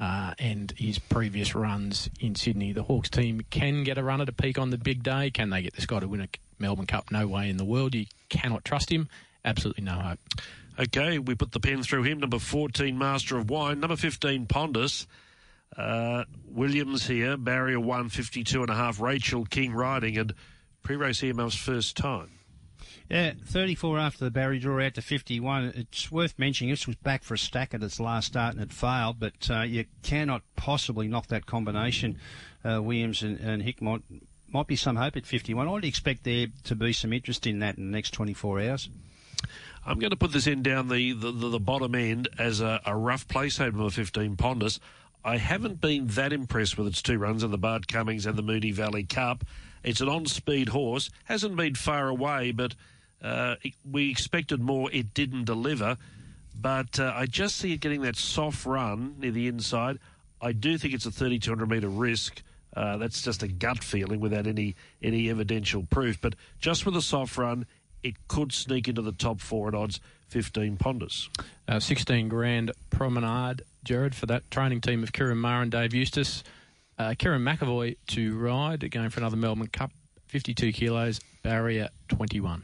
[0.00, 2.72] uh, and his previous runs in Sydney.
[2.72, 5.30] The Hawkes team can get a runner to peak on the big day.
[5.30, 7.10] Can they get this guy to win a Melbourne Cup?
[7.10, 7.94] No way in the world.
[7.94, 9.08] You cannot trust him.
[9.44, 10.18] Absolutely no hope.
[10.78, 12.20] Okay, we put the pen through him.
[12.20, 13.80] Number 14, Master of Wine.
[13.80, 15.06] Number 15, Pondus.
[15.76, 19.00] Uh, Williams here, barrier 152 and a half.
[19.00, 20.34] Rachel King riding, and
[20.82, 22.37] pre-race EML's first time.
[23.08, 25.72] Yeah, 34 after the barrier draw out to 51.
[25.74, 28.70] It's worth mentioning this was back for a stack at its last start and it
[28.70, 32.18] failed, but uh, you cannot possibly knock that combination.
[32.62, 34.02] Uh, Williams and, and Hickmott
[34.52, 35.68] might be some hope at 51.
[35.68, 38.90] I'd expect there to be some interest in that in the next 24 hours.
[39.86, 42.94] I'm going to put this in down the, the, the bottom end as a, a
[42.94, 44.80] rough placeholder number 15, Pondus.
[45.24, 48.42] I haven't been that impressed with its two runs in the Bart Cummings and the
[48.42, 49.44] Moonee Valley Cup.
[49.82, 52.74] It's an on-speed horse, hasn't been far away, but
[53.22, 53.56] uh,
[53.90, 54.90] we expected more.
[54.92, 55.96] It didn't deliver.
[56.60, 59.98] But uh, I just see it getting that soft run near the inside.
[60.40, 62.42] I do think it's a 3,200 metre risk.
[62.76, 66.20] Uh, that's just a gut feeling without any any evidential proof.
[66.20, 67.66] But just with a soft run,
[68.02, 71.28] it could sneak into the top four at odds 15 Pondus.
[71.66, 76.44] Uh, 16 grand promenade, Jared, for that training team of Kieran Maher and Dave Eustace.
[76.98, 79.92] Uh, Kerrin McEvoy to ride, going for another Melbourne Cup,
[80.26, 82.62] 52 kilos, barrier 21.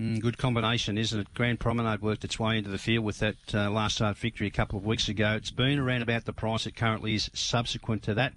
[0.00, 1.34] Mm, good combination, isn't it?
[1.34, 4.50] Grand Promenade worked its way into the field with that uh, last start victory a
[4.50, 5.34] couple of weeks ago.
[5.34, 8.32] It's been around about the price it currently is subsequent to that.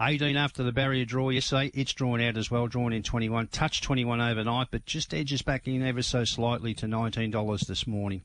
[0.00, 1.72] 18 after the barrier draw yesterday.
[1.74, 3.48] It's drawn out as well, drawn in 21.
[3.48, 8.22] Touch 21 overnight, but just edges back in ever so slightly to $19 this morning.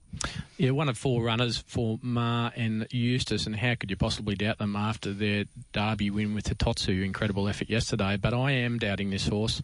[0.58, 4.60] Yeah, one of four runners for Maher and Eustace, and how could you possibly doubt
[4.60, 7.04] them after their derby win with Hitotsu?
[7.04, 9.62] Incredible effort yesterday, but I am doubting this horse.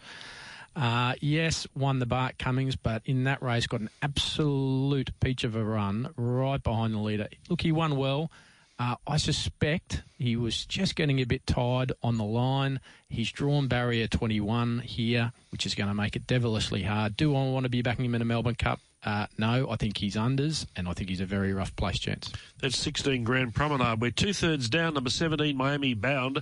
[0.75, 5.55] Uh, yes, won the Bart Cummings, but in that race got an absolute peach of
[5.55, 7.27] a run right behind the leader.
[7.49, 8.31] Look, he won well.
[8.79, 12.79] Uh, I suspect he was just getting a bit tired on the line.
[13.07, 17.15] He's drawn barrier 21 here, which is going to make it devilishly hard.
[17.15, 18.79] Do I want to be backing him in a Melbourne Cup?
[19.05, 22.31] Uh, no, I think he's unders, and I think he's a very rough place chance.
[22.61, 24.01] That's 16 Grand Promenade.
[24.01, 24.95] We're two thirds down.
[24.95, 26.41] Number 17, Miami Bound.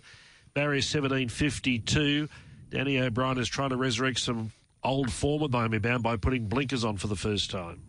[0.53, 2.29] Barrier 1752.
[2.71, 6.85] Danny O'Brien is trying to resurrect some old form with Miami Bound by putting blinkers
[6.85, 7.81] on for the first time.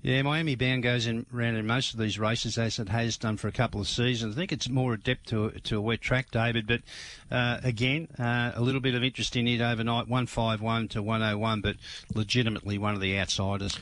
[0.00, 3.36] Yeah, Miami Bound goes in around in most of these races as it has done
[3.36, 4.36] for a couple of seasons.
[4.36, 6.68] I think it's more adept to to a wet track, David.
[6.68, 6.82] But
[7.32, 11.02] uh, again, uh, a little bit of interest in it overnight, one five one to
[11.02, 11.74] one oh one, but
[12.14, 13.80] legitimately one of the outsiders.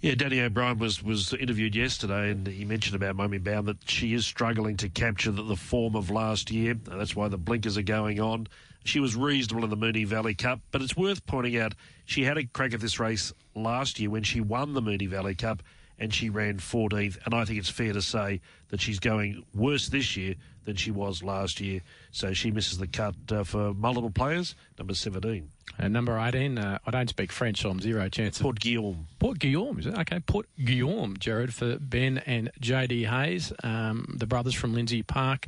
[0.00, 4.14] Yeah, Danny O'Brien was, was interviewed yesterday, and he mentioned about Miami Bound that she
[4.14, 6.74] is struggling to capture the, the form of last year.
[6.74, 8.48] That's why the blinkers are going on.
[8.88, 11.74] She was reasonable in the Moonee Valley Cup, but it's worth pointing out
[12.06, 15.34] she had a crack at this race last year when she won the Moonee Valley
[15.34, 15.62] Cup
[15.98, 17.18] and she ran 14th.
[17.26, 20.90] And I think it's fair to say that she's going worse this year than she
[20.90, 21.82] was last year.
[22.12, 25.50] So she misses the cut uh, for multiple players, number 17.
[25.78, 28.38] And number 18, uh, I don't speak French, so I'm zero chance.
[28.38, 29.06] Port Guillaume.
[29.18, 29.98] Port Guillaume, is it?
[29.98, 35.46] Okay, Port Guillaume, Jared, for Ben and JD Hayes, um, the brothers from Lindsay Park.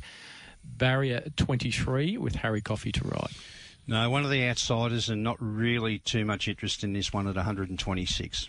[0.81, 3.29] Barrier 23 with Harry Coffey to ride.
[3.85, 7.35] No, one of the outsiders, and not really too much interest in this one at
[7.35, 8.47] 126.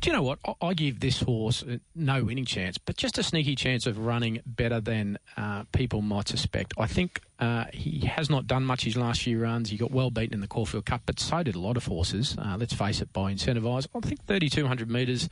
[0.00, 0.38] Do you know what?
[0.44, 3.98] I- I give this horse uh, no winning chance, but just a sneaky chance of
[3.98, 6.74] running better than uh, people might suspect.
[6.78, 9.70] I think uh, he has not done much his last few runs.
[9.70, 12.36] He got well beaten in the Caulfield Cup, but so did a lot of horses.
[12.38, 13.86] Uh, let's face it, by Incentivise.
[13.94, 15.30] I think 3,200 metres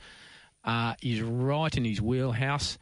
[0.63, 2.79] uh, is right in his wheelhouse.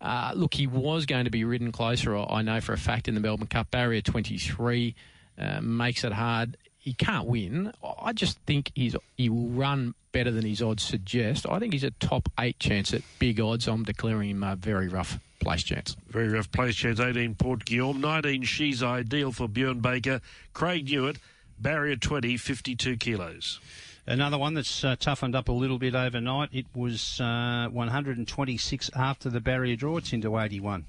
[0.00, 3.14] Uh, look, he was going to be ridden closer, I know for a fact, in
[3.14, 3.70] the Melbourne Cup.
[3.70, 4.94] Barrier 23
[5.38, 6.56] uh, makes it hard.
[6.78, 7.72] He can't win.
[8.00, 11.46] I just think he's he will run better than his odds suggest.
[11.48, 13.66] I think he's a top eight chance at big odds.
[13.66, 15.96] I'm declaring him a very rough place chance.
[16.08, 17.00] Very rough place chance.
[17.00, 18.00] 18 Port Guillaume.
[18.00, 20.20] 19 She's Ideal for Bjorn Baker.
[20.54, 21.18] Craig Newitt.
[21.60, 23.60] Barrier 20, 52 kilos.
[24.08, 26.48] Another one that's uh, toughened up a little bit overnight.
[26.50, 29.98] It was uh, 126 after the barrier draw.
[29.98, 30.86] It's into 81.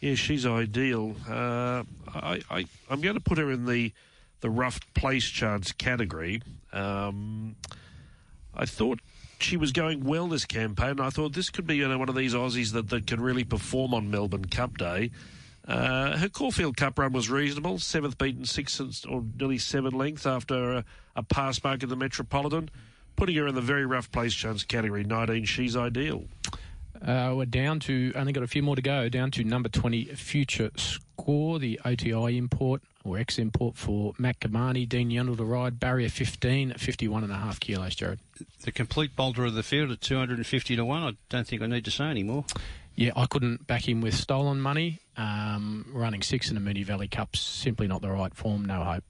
[0.00, 1.16] Yeah, she's ideal.
[1.28, 1.82] Uh,
[2.14, 3.92] I, I, I'm going to put her in the
[4.42, 6.40] the rough place chance category.
[6.72, 7.56] Um,
[8.54, 9.00] I thought
[9.40, 11.00] she was going well this campaign.
[11.00, 13.44] I thought this could be you know, one of these Aussies that, that can really
[13.44, 15.10] perform on Melbourne Cup Day.
[15.70, 20.72] Uh, her Caulfield Cup run was reasonable, seventh beaten six or nearly seven lengths after
[20.72, 22.68] a, a pass mark in the Metropolitan,
[23.14, 25.04] putting her in the very rough place chance category.
[25.04, 26.24] 19, she's ideal.
[27.00, 29.08] Uh, we're down to only got a few more to go.
[29.08, 34.88] Down to number twenty, Future Score, the OTI import or ex import for Matt Cumani,
[34.88, 35.80] Dean Yendall to ride.
[35.80, 38.18] Barrier 15 at 51 and a half kilos, Jared.
[38.64, 41.02] The complete boulder of the field at 250 to 1.
[41.02, 42.44] I don't think I need to say any more.
[42.94, 44.98] Yeah, I couldn't back him with stolen money.
[45.20, 48.64] Um, running six in the Moonee Valley Cup, simply not the right form.
[48.64, 49.04] No hope.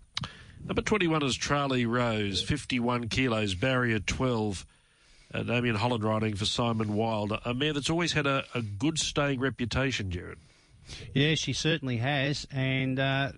[0.65, 4.67] Number 21 is Tralee Rose, 51 kilos, barrier 12.
[5.33, 8.99] Uh, Damien Holland riding for Symon Wilde, a mare that's always had a, a good
[8.99, 10.39] staying reputation, Jared.
[11.15, 12.45] Yeah, she certainly has.
[12.51, 13.33] And uh,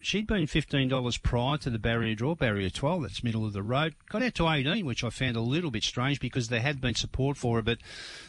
[0.00, 3.94] she'd been $15 prior to the barrier draw, barrier 12, that's middle of the road.
[4.08, 6.94] Got out to 18, which I found a little bit strange because there had been
[6.94, 7.78] support for her, but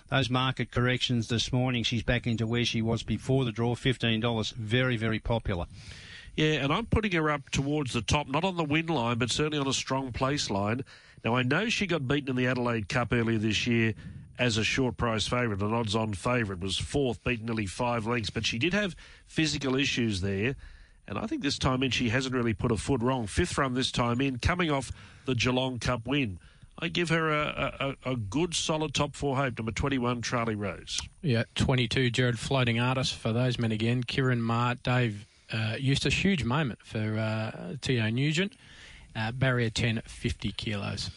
[0.10, 4.53] those market corrections this morning, she's back into where she was before the draw, $15.
[4.53, 5.65] Very, very popular.
[6.36, 9.31] Yeah, and I'm putting her up towards the top, not on the win line, but
[9.31, 10.84] certainly on a strong place line.
[11.23, 13.93] Now, I know she got beaten in the Adelaide Cup earlier this year
[14.39, 18.31] as a short price favourite, an odds on favourite, was fourth, beaten nearly five lengths,
[18.31, 18.95] but she did have
[19.27, 20.55] physical issues there.
[21.12, 23.28] And I think this time in, she hasn't really put a foot wrong.
[23.28, 24.93] Fifth run this time in, coming off
[25.26, 26.39] the Geelong Cup win.
[26.80, 29.58] I give her a, a, a good, solid top four hope.
[29.58, 31.02] Number 21, Tralee Rose.
[31.21, 34.04] Yeah, 22, Jared Floating Artist for those men again.
[34.04, 38.10] Kieran Maher, Dave uh, Eustace, huge moment for uh, T.O.
[38.10, 38.54] Nugent.
[39.13, 41.12] Uh, barrier 10, 50 kilos.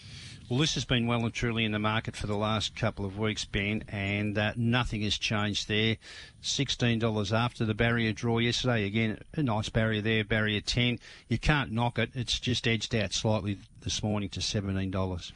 [0.50, 3.18] Well, this has been well and truly in the market for the last couple of
[3.18, 5.96] weeks, Ben, and uh, nothing has changed there.
[6.42, 8.84] $16 after the barrier draw yesterday.
[8.84, 10.98] Again, a nice barrier there, barrier 10.
[11.28, 12.10] You can't knock it.
[12.12, 15.32] It's just edged out slightly this morning to $17.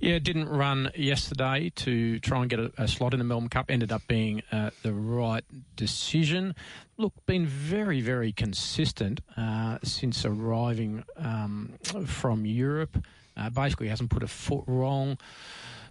[0.00, 3.66] Yeah, didn't run yesterday to try and get a, a slot in the Melbourne Cup.
[3.70, 5.44] Ended up being uh, the right
[5.76, 6.56] decision.
[6.96, 12.98] Look, been very, very consistent uh, since arriving um, from Europe.
[13.36, 15.18] Uh, basically, hasn't put a foot wrong.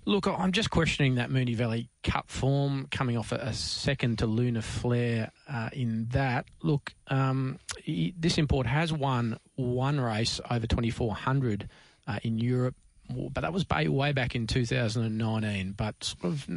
[0.06, 4.25] Look, I'm just questioning that Moonee Valley Cup form coming off a, a second to
[4.25, 6.45] Lunar Flare uh, in that.
[6.63, 11.69] Look, um, he, this import has won one race over 2400
[12.08, 12.75] uh, in Europe,
[13.10, 15.73] but that was way, back in 2019.
[15.73, 16.47] But sort of,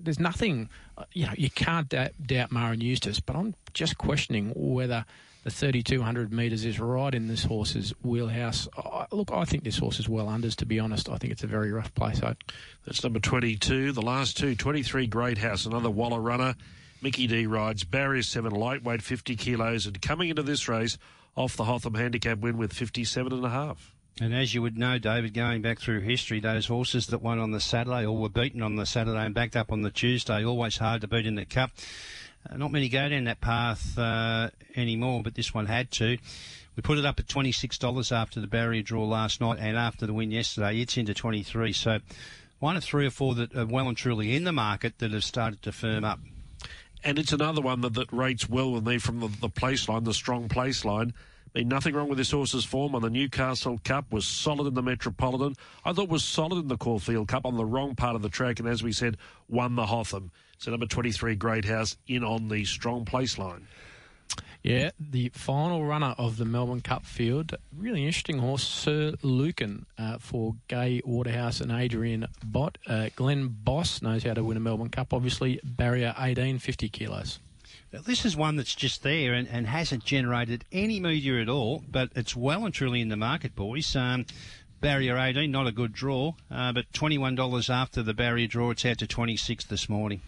[0.00, 4.52] there's nothing, uh, you know, you can't doubt, doubt Maher Eustace, but I'm just questioning
[4.54, 5.04] whether
[5.46, 8.66] the 3,200 metres is right in this horse's wheelhouse.
[8.76, 11.08] I, look, I think this horse is well unders, to be honest.
[11.08, 12.18] I think it's a very rough place.
[12.18, 12.34] So.
[12.84, 13.92] That's number 22.
[13.92, 16.56] The last two, 23 Great House, another Waller runner.
[17.00, 20.98] Mickey D rides barrier 7, lightweight 50 kilos, and coming into this race
[21.36, 23.94] off the Hotham handicap win with 57 and a half.
[24.20, 27.52] And as you would know, David, going back through history, those horses that won on
[27.52, 30.78] the Saturday or were beaten on the Saturday and backed up on the Tuesday, always
[30.78, 31.70] hard to beat in the Cup.
[32.50, 36.18] Uh, not many go down that path uh, anymore, but this one had to.
[36.76, 40.12] We put it up at $26 after the barrier draw last night and after the
[40.12, 40.80] win yesterday.
[40.80, 41.98] It's into 23 So
[42.58, 45.24] one of three or four that are well and truly in the market that have
[45.24, 46.20] started to firm up.
[47.02, 50.04] And it's another one that, that rates well with me from the, the place line,
[50.04, 51.14] the strong place line.
[51.52, 54.12] Been nothing wrong with this horse's form on the Newcastle Cup.
[54.12, 55.56] Was solid in the Metropolitan.
[55.86, 58.58] I thought was solid in the Caulfield Cup on the wrong part of the track,
[58.58, 59.16] and as we said,
[59.48, 60.32] won the Hotham.
[60.58, 63.66] So number 23, Great House, in on the strong place line.
[64.62, 67.54] Yeah, the final runner of the Melbourne Cup field.
[67.76, 72.76] Really interesting horse, Sir Lucan, uh, for Gai Waterhouse and Adrian Bott.
[72.84, 75.60] Uh, Glenn Boss knows how to win a Melbourne Cup, obviously.
[75.62, 77.38] Barrier 18, 50 kilos.
[77.92, 82.10] This is one that's just there and, and hasn't generated any media at all, but
[82.16, 83.94] it's well and truly in the market, boys.
[83.94, 84.26] Um,
[84.80, 88.98] barrier 18, not a good draw, uh, but $21 after the barrier draw, it's out
[88.98, 90.22] to 26 this morning.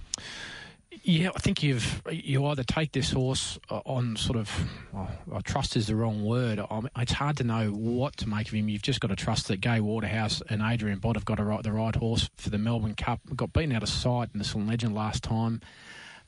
[1.02, 4.50] Yeah, I think you've you either take this horse uh, on sort of
[4.92, 6.58] well, trust is the wrong word.
[6.58, 8.68] I mean, it's hard to know what to make of him.
[8.68, 11.94] You've just got to trust that Gai Waterhouse and Adrian Bott have got the right
[11.94, 13.20] horse for the Melbourne Cup.
[13.34, 15.60] Got beaten out of sight in the Swan Legend last time.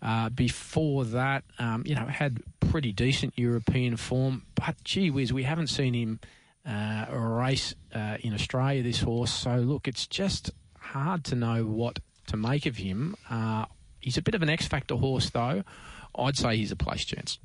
[0.03, 5.43] Uh, before that, um, you know, had pretty decent European form, but gee whiz, we
[5.43, 6.21] haven't seen him
[6.67, 8.83] uh, race uh, in Australia.
[8.83, 11.99] This horse, so look, it's just hard to know what
[12.29, 13.15] to make of him.
[14.01, 15.63] He's a bit of an X factor horse, though.
[16.19, 17.39] I'd say he's a place chance.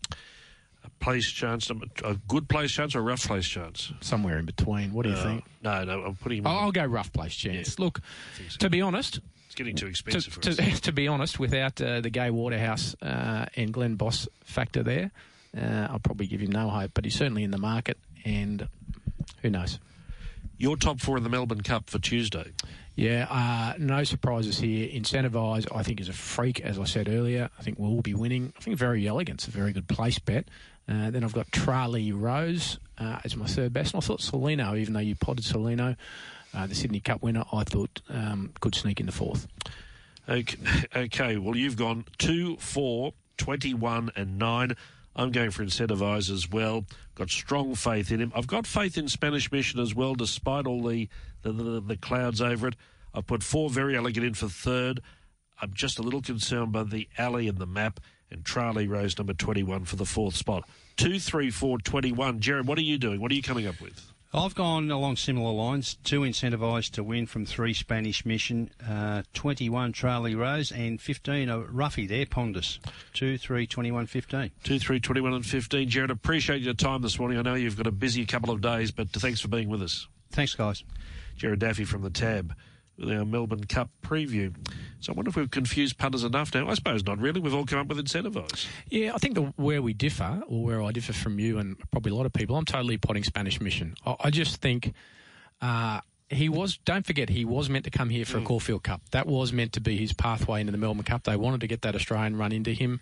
[0.84, 1.70] A place chance,
[2.04, 3.92] a good place chance, or a rough place chance?
[4.02, 4.94] Somewhere in between.
[4.94, 5.44] What do you Uh, think?
[5.64, 6.48] No, no, I'm putting him.
[6.48, 7.80] I'll, I'll go rough place chance.
[7.80, 8.02] Look,
[8.60, 10.76] to be honest, It's getting too expensive to, for us.
[10.76, 15.12] to, to be honest, without uh, the Gai Waterhouse uh, and Glenn Boss factor there,
[15.58, 16.92] uh, I'll probably give him no hope.
[16.94, 18.68] But he's certainly in the market, and
[19.42, 19.80] who knows?
[20.58, 22.52] Your top four in the Melbourne Cup for Tuesday.
[22.96, 24.88] Yeah, uh, no surprises here.
[24.88, 27.50] Incentivise, I think, is a freak, as I said earlier.
[27.60, 28.54] I think we'll be winning.
[28.58, 30.48] I think Very Elegant's a very good place bet.
[30.88, 33.94] Uh, then I've got Tralee Rose uh, as my third best.
[33.94, 35.98] And I thought Solino, even though you potted Solino,
[36.54, 39.48] uh, the Sydney Cup winner, I thought um, could sneak in the fourth.
[40.30, 40.58] Okay,
[40.96, 44.76] okay, well, you've gone 2, 4, 21, and 9.
[45.16, 46.86] I'm going for Incentivise as well.
[47.16, 48.34] Got strong faith in him.
[48.36, 51.08] I've got faith in Spanish Mission as well, despite all the,
[51.42, 52.76] the, the, the clouds over it.
[53.14, 55.02] I've put four very elegant in for third.
[55.62, 59.34] I'm just a little concerned by the alley and the map, and Tralee Rose number
[59.34, 60.68] 21 for the fourth spot.
[60.98, 62.40] 2, 3, 4, 21.
[62.42, 63.22] Jared, what are you doing?
[63.22, 64.12] What are you coming up with?
[64.36, 65.96] I've gone along similar lines.
[66.04, 71.60] Two incentivised to win from three Spanish Mission, uh, 21 Tralee Rose, and 15 a
[71.60, 72.80] Ruffy there, Pondus.
[73.14, 74.52] 2, 3, 21, 15.
[74.64, 75.90] 2, 3, 21 and 15.
[75.90, 77.38] Jared, appreciate your time this morning.
[77.38, 80.06] I know you've got a busy couple of days, but thanks for being with us.
[80.32, 80.84] Thanks, guys.
[81.38, 82.54] Jared Daffy from the Tab
[82.98, 84.56] with our Melbourne Cup preview.
[85.00, 86.68] So I wonder if we've confused punters enough now.
[86.68, 87.40] I suppose not really.
[87.40, 88.68] We've all come up with Incentivise.
[88.90, 92.12] Yeah, I think the, where we differ, or where I differ from you and probably
[92.12, 93.96] a lot of people, I'm totally potting Spanish Mission.
[94.06, 94.94] I, I just think
[95.62, 99.02] uh, he was, don't forget, he was meant to come here for a Caulfield Cup.
[99.12, 101.24] That was meant to be his pathway into the Melbourne Cup.
[101.24, 103.00] They wanted to get that Australian run into him.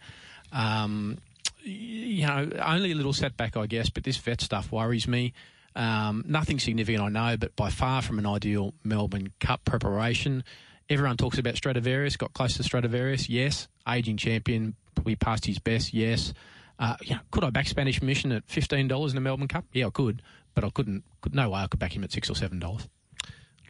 [0.52, 1.20] Um,
[1.62, 5.34] you know, only a little setback, I guess, but this vet stuff worries me.
[5.76, 10.44] Um, nothing significant, I know, but by far from an ideal Melbourne Cup preparation.
[10.90, 13.68] Everyone talks about Stradivarius, got close to Stradivarius, yes.
[13.88, 16.34] Aging champion, probably past his best, yes.
[16.78, 19.66] Uh, you know, could I back Spanish Mission at fifteen dollars in the Melbourne Cup?
[19.74, 20.22] Yeah, I could,
[20.54, 21.04] but I couldn't.
[21.22, 22.88] Could, no way I could back him at six or seven dollars.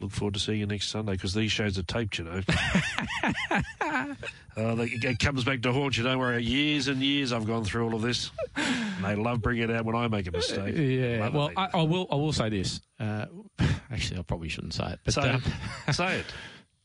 [0.00, 2.40] Look forward to seeing you next Sunday because these shows are taped, you know.
[3.80, 4.14] uh,
[4.56, 6.02] it comes back to haunt you.
[6.02, 6.42] Don't worry.
[6.42, 8.30] Years and years I've gone through all of this.
[8.56, 10.74] And they love bringing it out when I make a mistake.
[10.76, 11.20] Yeah.
[11.20, 11.50] Love well.
[11.56, 12.06] I, I will.
[12.10, 12.80] I will say this.
[12.98, 13.26] Uh,
[13.90, 15.00] actually, I probably shouldn't say it.
[15.04, 15.42] But Say um,
[15.86, 15.92] it.
[15.94, 16.26] Say it.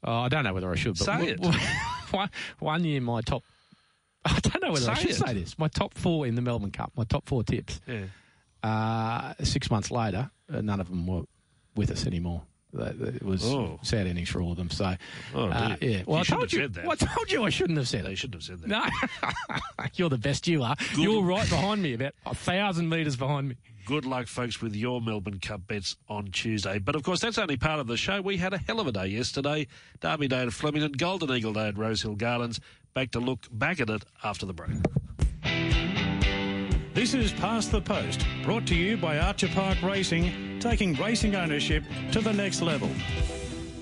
[0.04, 0.98] oh, I don't know whether I should.
[0.98, 1.56] But Say w- it.
[2.12, 2.30] one,
[2.60, 3.44] one year, my top.
[4.26, 5.16] I don't know whether I should it.
[5.16, 5.58] say this.
[5.58, 6.92] My top four in the Melbourne Cup.
[6.96, 7.80] My top four tips.
[7.88, 8.04] Yeah.
[8.62, 11.24] Uh, six months later, uh, none of them were
[11.76, 12.44] with us anymore.
[12.72, 13.80] They- they- It was Oh.
[13.82, 14.70] sad endings for all of them.
[14.70, 14.96] So,
[15.34, 16.04] Oh, uh, yeah.
[16.06, 16.60] Well, You I told you.
[16.60, 16.84] said that.
[16.86, 18.18] well, I told you I shouldn't have said They it.
[18.18, 18.68] shouldn't have said that.
[18.68, 18.86] No,
[19.96, 20.48] you're the best.
[20.48, 20.76] You are.
[20.96, 23.56] You're right behind me, about a thousand metres behind me.
[23.88, 26.78] Good luck, folks, with your Melbourne Cup bets on Tuesday.
[26.78, 28.22] But of course, that's only part of the show.
[28.22, 29.66] We had a hell of a day yesterday.
[30.00, 32.60] Derby Day at Flemington, Golden Eagle Day at Rosehill Gardens.
[32.94, 34.70] Back to look back at it after the break.
[36.94, 41.84] This is Past the Post, brought to you by Archer Park Racing, taking racing ownership
[42.12, 42.90] to the next level.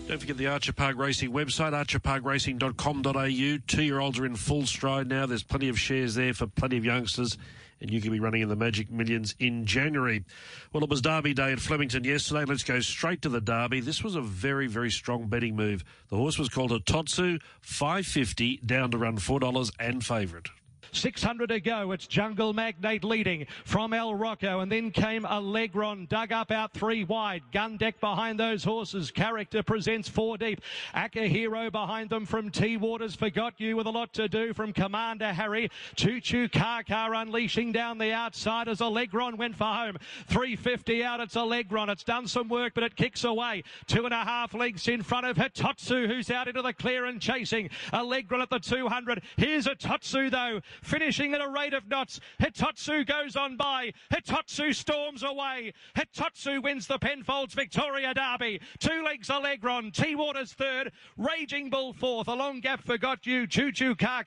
[0.08, 3.58] Don't forget the Archer Park Racing website, archerparkracing.com.au.
[3.68, 5.26] Two year olds are in full stride now.
[5.26, 7.38] There's plenty of shares there for plenty of youngsters,
[7.82, 10.24] and you can be running in the Magic Millions in January.
[10.72, 12.46] Well, it was Derby Day at Flemington yesterday.
[12.46, 13.82] Let's go straight to the Derby.
[13.82, 15.84] This was a very, very strong betting move.
[16.08, 20.48] The horse was called Hitotsu, 550 down to run $4 and favourite.
[20.92, 21.92] 600 to go.
[21.92, 27.04] It's Jungle Magnate leading from El Rocco, and then came Allegron, dug up out three
[27.04, 27.44] wide.
[27.52, 29.12] Gun deck behind those horses.
[29.12, 30.62] Character presents four deep.
[30.94, 33.16] Aka Hero behind them from T Waters.
[33.16, 35.70] Forgot you with a lot to do from Commander Harry.
[35.96, 39.98] Choo Choo Car Car unleashing down the outside as Allegron went for home.
[40.28, 41.20] 350 out.
[41.20, 41.90] It's Allegron.
[41.90, 43.64] It's done some work, but it kicks away.
[43.88, 47.22] Two and a half lengths in front of Hitotsu, who's out into the clear and
[47.22, 47.70] chasing.
[47.94, 49.22] Allegron at the 200.
[49.38, 52.20] Here's Hitotsu though, finishing at a rate of knots.
[52.42, 53.94] Hitotsu goes on by.
[54.12, 55.74] Hitotsu storms away.
[55.96, 58.62] Hitotsu wins the Penfolds Victoria Derby.
[58.80, 59.94] Two legs Allegron.
[59.94, 60.92] T Waters third.
[61.18, 62.28] Raging Bull fourth.
[62.28, 63.48] A long gap forgot you.
[63.48, 64.26] Choo Choo Car.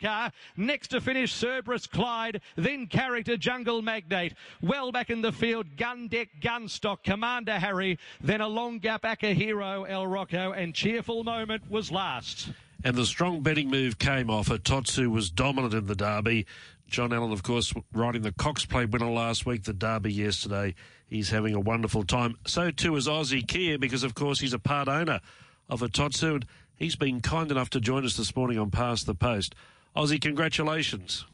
[0.57, 2.41] Next to finish Cerberus Clyde.
[2.57, 4.35] Then Character Jungle Magnate.
[4.63, 5.77] Well back in the field.
[5.77, 7.03] Gun Deck Gunstock.
[7.05, 7.99] Commander Harry.
[8.21, 10.53] Then a long gap Aka Hero El Rocco.
[10.53, 12.51] And Cheerful Moment was last.
[12.83, 14.49] And the strong betting move came off.
[14.49, 16.47] Hitotsu was dominant in the Derby.
[16.89, 20.75] John Allen, of course, riding the Cox Plate winner last week, the Derby yesterday.
[21.07, 22.37] He's having a wonderful time.
[22.47, 25.21] So too is Ozzie Kheir, because, of course, he's a part owner
[25.69, 26.37] of Hitotsu.
[26.37, 29.55] And he's been kind enough to join us this morning on Past the Post.
[29.95, 31.27] Ozzie, congratulations.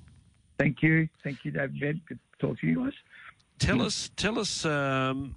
[0.59, 1.09] Thank you.
[1.22, 2.01] Thank you, David.
[2.07, 2.94] Good to talk to you guys.
[3.59, 4.64] Tell us, tell us.
[4.64, 5.36] Um,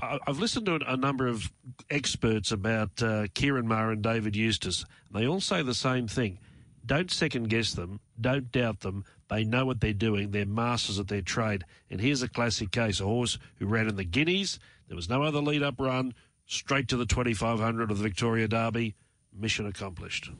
[0.00, 1.50] I've listened to a number of
[1.90, 4.84] experts about uh, Kieran Maher and David Eustace.
[5.12, 6.38] They all say the same thing.
[6.86, 8.00] Don't second guess them.
[8.20, 9.04] Don't doubt them.
[9.28, 10.30] They know what they're doing.
[10.30, 11.64] They're masters at their trade.
[11.90, 14.58] And here's a classic case: a horse who ran in the Guineas.
[14.88, 16.14] There was no other lead-up run.
[16.46, 18.94] Straight to the 2500 of the Victoria Derby.
[19.38, 20.30] Mission accomplished.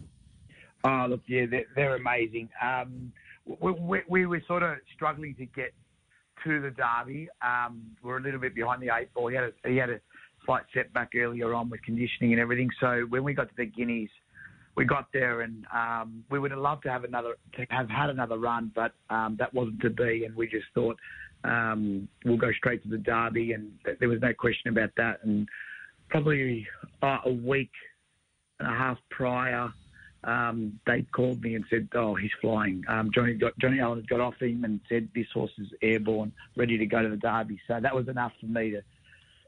[0.84, 2.48] Oh, look, yeah, they're, they're amazing.
[2.62, 3.12] Um,
[3.44, 5.74] we, we, we were sort of struggling to get
[6.44, 7.28] to the Derby.
[7.42, 9.28] Um, we're a little bit behind the eight ball.
[9.28, 10.00] He had a, he had a
[10.44, 12.70] slight setback earlier on with conditioning and everything.
[12.80, 14.10] So when we got to the Guineas,
[14.76, 18.10] we got there and um, we would have loved to have another to have had
[18.10, 20.24] another run, but um, that wasn't to be.
[20.24, 20.96] And we just thought
[21.44, 25.18] um, we'll go straight to the Derby, and th- there was no question about that.
[25.24, 25.48] And
[26.08, 26.66] probably
[27.02, 27.72] uh, a week
[28.60, 29.68] and a half prior,
[30.24, 34.20] um, they called me and said, "Oh, he's flying." Um, Johnny got, Johnny Allen got
[34.20, 37.78] off him and said, "This horse is airborne, ready to go to the Derby." So
[37.80, 38.82] that was enough for me to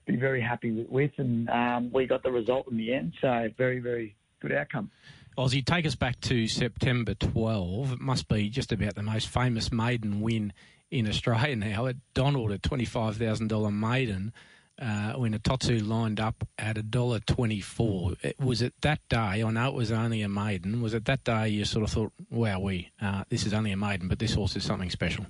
[0.06, 3.14] be very happy with, with and um, we got the result in the end.
[3.20, 4.90] So very, very good outcome.
[5.36, 7.92] Ozzie, take us back to September 12.
[7.92, 10.52] It must be just about the most famous maiden win
[10.90, 11.86] in Australia now.
[11.86, 14.32] At Donald, a $25,000 maiden,
[14.80, 18.16] uh, when Hitotsu lined up at a $1.24.
[18.22, 21.24] It was it that day, I know it was only a maiden, was it that
[21.24, 24.34] day you sort of thought, wow, we, uh, this is only a maiden, but this
[24.34, 25.26] horse is something special?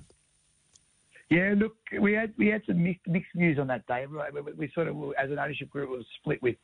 [1.29, 4.05] Yeah, look, we had we had some mixed, mixed views on that day.
[4.05, 6.57] Right, We, we sort of, as an ownership group, was split with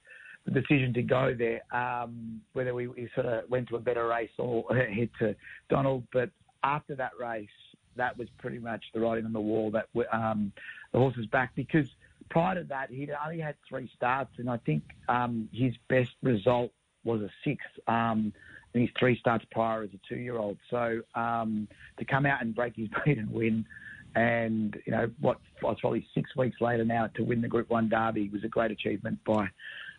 [0.44, 4.08] the decision to go there, um, whether we, we sort of went to a better
[4.08, 5.36] race or head to
[5.70, 6.04] Donald.
[6.12, 6.32] But
[6.64, 7.48] after that race,
[7.96, 10.52] that was pretty much the writing on the wall that um,
[10.92, 11.88] the horse was back because
[12.30, 16.72] prior to that, he'd only had three starts, and I think um, his best result
[17.04, 17.68] was a sixth.
[17.88, 18.34] Um,
[18.74, 20.58] and his three starts prior as a two-year-old.
[20.70, 21.68] So um,
[21.98, 23.66] to come out and break his beat and win,
[24.16, 27.90] and you know what, was probably six weeks later now to win the Group One
[27.90, 29.50] Derby was a great achievement by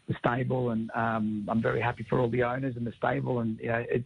[0.09, 3.59] the stable, and um, I'm very happy for all the owners and the stable, and
[3.61, 4.05] you know it,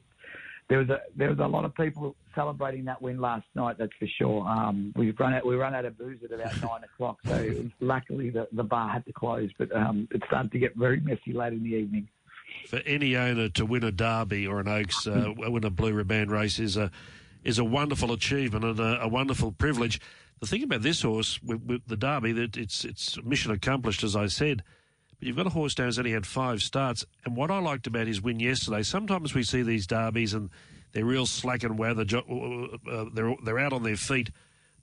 [0.72, 3.76] there was a there was a lot of people celebrating that win last night.
[3.78, 4.48] That's for sure.
[4.48, 8.30] Um, we run out we run out of booze at about nine o'clock, so luckily
[8.30, 9.50] the, the bar had to close.
[9.58, 12.08] But um, it started to get very messy late in the evening.
[12.68, 16.30] For any owner to win a Derby or an Oaks, uh, win a Blue Ribbon
[16.30, 16.90] race is a
[17.44, 20.00] is a wonderful achievement and a, a wonderful privilege.
[20.40, 24.16] The thing about this horse with, with the Derby that it's it's mission accomplished, as
[24.16, 24.62] I said.
[25.22, 27.86] But you've got a horse down who's only had five starts, and what I liked
[27.86, 28.82] about his win yesterday.
[28.82, 30.50] Sometimes we see these derbies and
[30.90, 32.02] they're real slack and weather.
[32.02, 34.30] Uh, they're they're out on their feet,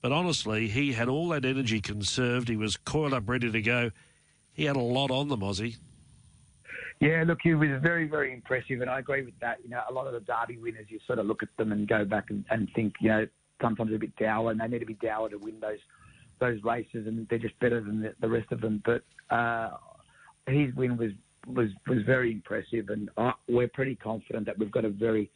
[0.02, 2.48] but honestly, he had all that energy conserved.
[2.48, 3.92] He was coiled up, ready to go.
[4.54, 5.76] He had a lot on them, Ozzie.
[7.02, 9.58] Yeah, look, he was very, very impressive, and I agree with that.
[9.62, 11.86] You know, a lot of the Derby winners, you sort of look at them and
[11.86, 13.28] go back and, and think, you know,
[13.62, 15.80] sometimes a bit dour, and they need to be dour to win those
[16.40, 18.82] those races, and they're just better than the, the rest of them.
[18.86, 19.72] But uh,
[20.50, 21.12] his win was
[21.48, 25.30] was was very impressive, and I, we're pretty confident that we've got a very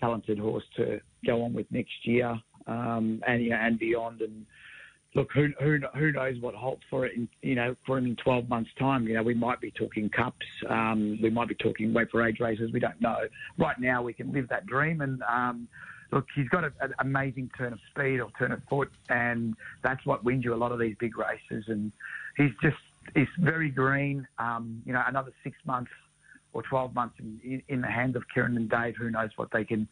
[0.00, 4.20] talented horse to go on with next year um, and you know, and beyond.
[4.20, 4.46] And
[5.14, 7.16] look, who, who who knows what holds for it?
[7.16, 9.06] In, you know, for him in 12 months' time.
[9.06, 10.46] You know, we might be talking cups.
[10.68, 12.70] Um, we might be talking weight for age races.
[12.72, 13.18] We don't know.
[13.58, 15.00] Right now, we can live that dream.
[15.00, 15.68] And um,
[16.12, 20.04] look, he's got a, an amazing turn of speed or turn of foot, and that's
[20.06, 21.64] what wins you a lot of these big races.
[21.68, 21.92] And
[22.36, 22.76] he's just
[23.14, 24.26] he's very green.
[24.38, 25.90] Um, you know, another six months
[26.52, 28.96] or 12 months in, in the hands of Kieran and Dave.
[28.96, 29.88] Who knows what they can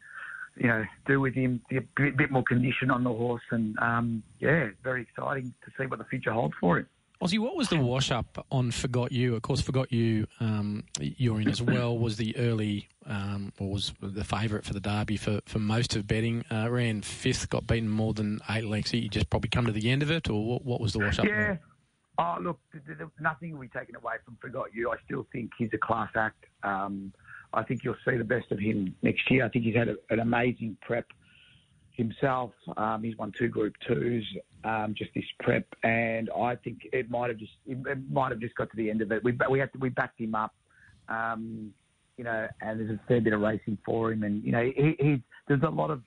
[0.57, 4.23] you know, do with him, a bit, bit more condition on the horse, and um,
[4.39, 6.87] yeah, very exciting to see what the future holds for him.
[7.21, 9.35] Ozzie, what was the wash up on Forgot You?
[9.35, 13.93] Of course, Forgot You, um, you're in as well, was the early, um, or was
[14.01, 16.43] the favourite for the Derby for, for most of betting.
[16.51, 18.93] Uh, ran fifth, got beaten more than eight lengths.
[18.93, 21.19] You just probably come to the end of it, or what, what was the wash
[21.19, 21.25] up?
[21.25, 21.57] Yeah.
[22.17, 22.59] Oh, look,
[23.19, 24.91] nothing will be taken away from Forgot You.
[24.91, 26.45] I still think he's a class act.
[26.63, 27.11] Um,
[27.53, 29.45] I think you'll see the best of him next year.
[29.45, 31.05] I think he's had a, an amazing prep
[31.91, 32.51] himself.
[32.77, 34.23] Um, he's won two Group Twos
[34.65, 37.77] um, just this prep, and I think it might have just it
[38.11, 39.23] might have just got to the end of it.
[39.23, 40.53] We we had to, we backed him up,
[41.07, 41.71] um,
[42.17, 44.95] you know, and there's a fair bit of racing for him, and you know he,
[44.99, 46.01] he there's a lot of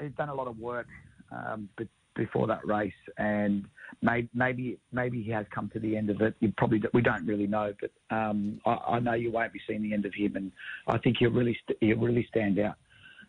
[0.00, 0.86] he's done a lot of work,
[1.32, 1.88] um, but
[2.20, 3.64] before that race, and
[4.02, 6.34] maybe maybe maybe he has come to the end of it.
[6.40, 9.82] You probably we don't really know, but um, I, I, know you won't be seeing
[9.82, 10.52] the end of him, and
[10.86, 12.74] I think he'll really st- he'll really stand out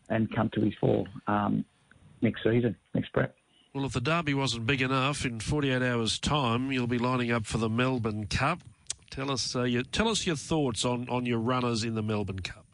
[0.09, 1.63] and come to his full um,
[2.21, 3.33] next season, next prep.
[3.73, 7.45] Well, if the derby wasn't big enough, in 48 hours' time, you'll be lining up
[7.45, 8.59] for the Melbourne Cup.
[9.09, 12.39] Tell us, uh, your, tell us your thoughts on, on your runners in the Melbourne
[12.41, 12.65] Cup.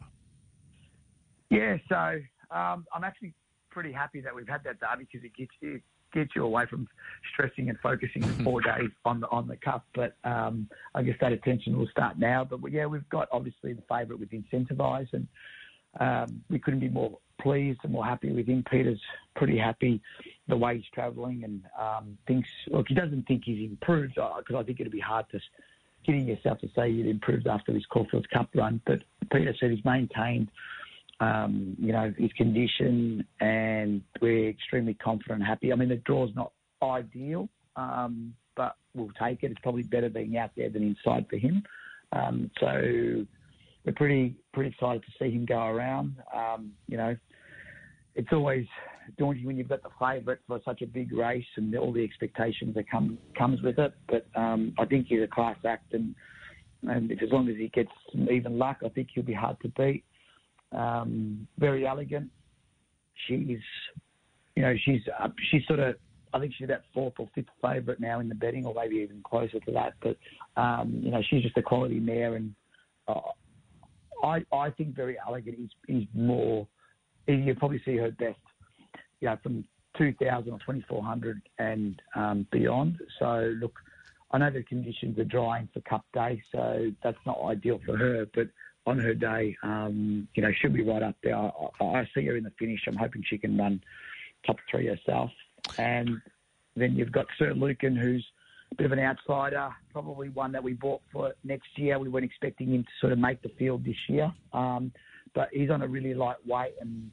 [1.50, 3.32] Yeah, so um, I'm actually
[3.70, 5.80] pretty happy that we've had that derby because it gets you
[6.12, 6.88] get you away from
[7.32, 9.84] stressing and focusing for four days on the on the cup.
[9.94, 12.44] But um, I guess that attention will start now.
[12.44, 15.26] But yeah, we've got obviously the favourite with Incentivise, and
[16.00, 18.64] um, we couldn't be more pleased and more happy with him.
[18.68, 19.00] Peter's
[19.36, 20.00] pretty happy
[20.48, 24.58] the way he's travelling and um, thinks look he doesn't think he's improved because uh,
[24.58, 25.40] I think it'd be hard to
[26.04, 28.80] getting yourself to say you'd improved after this Caulfield Cup run.
[28.86, 30.50] But Peter said he's maintained
[31.20, 35.72] um, you know, his condition, and we're extremely confident and happy.
[35.72, 36.52] I mean, the draw's not
[36.82, 39.50] ideal, um, but we'll take it.
[39.50, 41.62] It's probably better being out there than inside for him.
[42.12, 42.66] Um, so
[43.84, 46.16] we're pretty pretty excited to see him go around.
[46.34, 47.16] Um, you know,
[48.14, 48.66] it's always
[49.18, 52.74] daunting when you've got the favourite for such a big race and all the expectations
[52.76, 53.92] that come comes with it.
[54.08, 56.14] But um, I think he's a class act, and
[56.84, 57.90] and if, as long as he gets
[58.30, 60.04] even luck, I think he'll be hard to beat
[60.72, 62.30] um, very elegant.
[63.26, 63.58] She's,
[64.56, 65.02] you know, she's
[65.50, 65.96] she's sort of.
[66.34, 69.22] I think she's about fourth or fifth favourite now in the betting, or maybe even
[69.22, 69.94] closer to that.
[70.02, 70.16] But
[70.60, 72.54] um, you know, she's just a quality mare, and
[73.08, 73.20] uh,
[74.22, 76.66] I I think very elegant is is more.
[77.26, 78.38] You probably see her best,
[79.20, 79.64] you know, from
[79.98, 82.96] 2,000 or 2,400 and um, beyond.
[83.18, 83.74] So look,
[84.30, 88.26] I know the conditions are drying for Cup Day, so that's not ideal for her.
[88.34, 88.48] But
[88.88, 91.36] on her day, um, you know, she'll be right up there.
[91.36, 92.80] I, I, see her in the finish.
[92.86, 93.80] I'm hoping she can run
[94.46, 95.30] top three herself.
[95.76, 96.20] And
[96.74, 98.24] then you've got Sir Lucan, who's
[98.72, 101.98] a bit of an outsider, probably one that we bought for next year.
[101.98, 104.92] We weren't expecting him to sort of make the field this year, um,
[105.34, 107.10] but he's on a really light weight and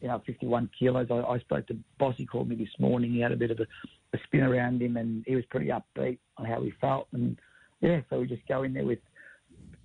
[0.00, 1.08] you know 51 kilos.
[1.10, 3.12] I, I spoke to Bossy, called me this morning.
[3.12, 3.66] He had a bit of a,
[4.14, 7.08] a spin around him, and he was pretty upbeat on how he felt.
[7.12, 7.38] And
[7.80, 9.00] yeah, so we just go in there with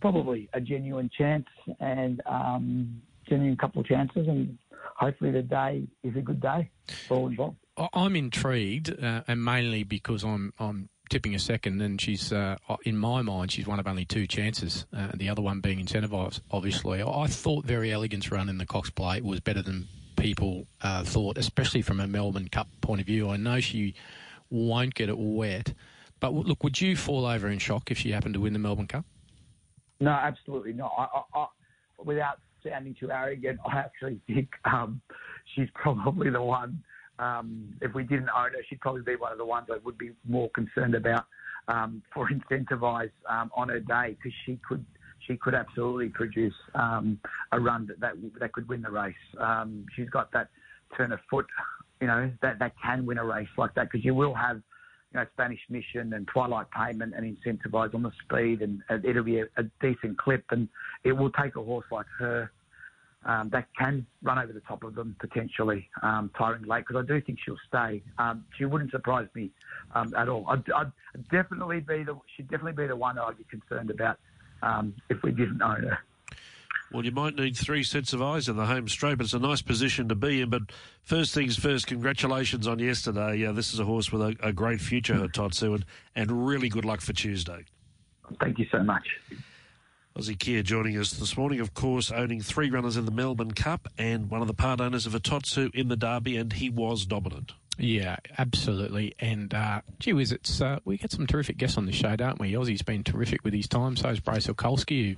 [0.03, 1.45] probably a genuine chance
[1.79, 4.57] and um, genuine couple of chances, and
[4.97, 6.69] hopefully the day is a good day
[7.07, 7.55] for all involved.
[7.93, 12.97] I'm intrigued, uh, and mainly because I'm I'm tipping a second, and she's uh, in
[12.97, 14.85] my mind she's one of only two chances.
[14.93, 17.01] Uh, the other one being incentivised, obviously.
[17.01, 19.87] I thought Very Elegant's run in the Cox Plate was better than
[20.17, 23.29] people uh, thought, especially from a Melbourne Cup point of view.
[23.29, 23.95] I know she
[24.49, 25.73] won't get it wet,
[26.19, 28.87] but look, would you fall over in shock if she happened to win the Melbourne
[28.87, 29.05] Cup?
[30.03, 30.91] No, absolutely not.
[30.97, 31.47] I, I, I,
[32.03, 35.01] without sounding too arrogant, I actually think um,
[35.55, 36.83] she's probably the one.
[37.19, 39.97] Um, if we didn't own her, she'd probably be one of the ones I would
[39.97, 41.25] be more concerned about
[41.69, 44.85] um, for incentivise um, on her day because she could
[45.25, 47.17] she could absolutely produce um,
[47.53, 49.15] a run that, that that could win the race.
[49.39, 50.49] Um, she's got that
[50.97, 51.45] turn of foot,
[52.01, 54.61] you know, that that can win a race like that because you will have
[55.13, 59.23] you know, Spanish Mission and Twilight Payment and incentivise on the speed, and, and it'll
[59.23, 60.67] be a, a, decent clip, and
[61.03, 62.51] it will take a horse like her
[63.25, 67.07] um, that can run over the top of them potentially, um, tiring late, because I
[67.07, 68.01] do think she'll stay.
[68.17, 69.51] Um, she wouldn't surprise me
[69.95, 70.45] um, at all.
[70.49, 70.91] I'd, I'd,
[71.31, 74.17] definitely be the she'd definitely be the one I'd be concerned about
[74.61, 75.99] um, if we didn't own her.
[76.93, 79.39] Well, you might need three sets of eyes in the home straight, but it's a
[79.39, 80.51] nice position to be in.
[80.51, 80.61] But
[81.01, 83.43] first things first, congratulations on yesterday.
[83.47, 85.85] Uh, this is a horse with a, a great future, Hitotsu, and,
[86.15, 87.65] and really good luck for Tuesday.
[88.39, 89.07] Thank you so much.
[90.15, 93.87] Ozzie Kheir joining us this morning, of course, owning three runners in the Melbourne Cup
[93.97, 97.53] and one of the part owners of Hitotsu in the Derby, and he was dominant.
[97.77, 99.15] Yeah, absolutely.
[99.19, 102.39] And uh, gee whiz, it's uh, we get some terrific guests on the show, don't
[102.39, 102.53] we?
[102.53, 103.95] Ozzie's been terrific with his time.
[103.95, 105.17] So is Brace Olkolski,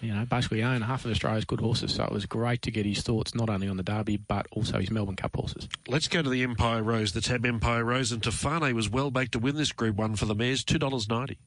[0.00, 1.94] who you know basically own half of Australia's good horses.
[1.94, 4.78] So it was great to get his thoughts not only on the Derby but also
[4.78, 5.68] his Melbourne Cup horses.
[5.88, 9.32] Let's go to the Empire Rose, the Tab Empire Rose, and Tofane was well back
[9.32, 11.38] to win this Group One for the mares, two dollars ninety.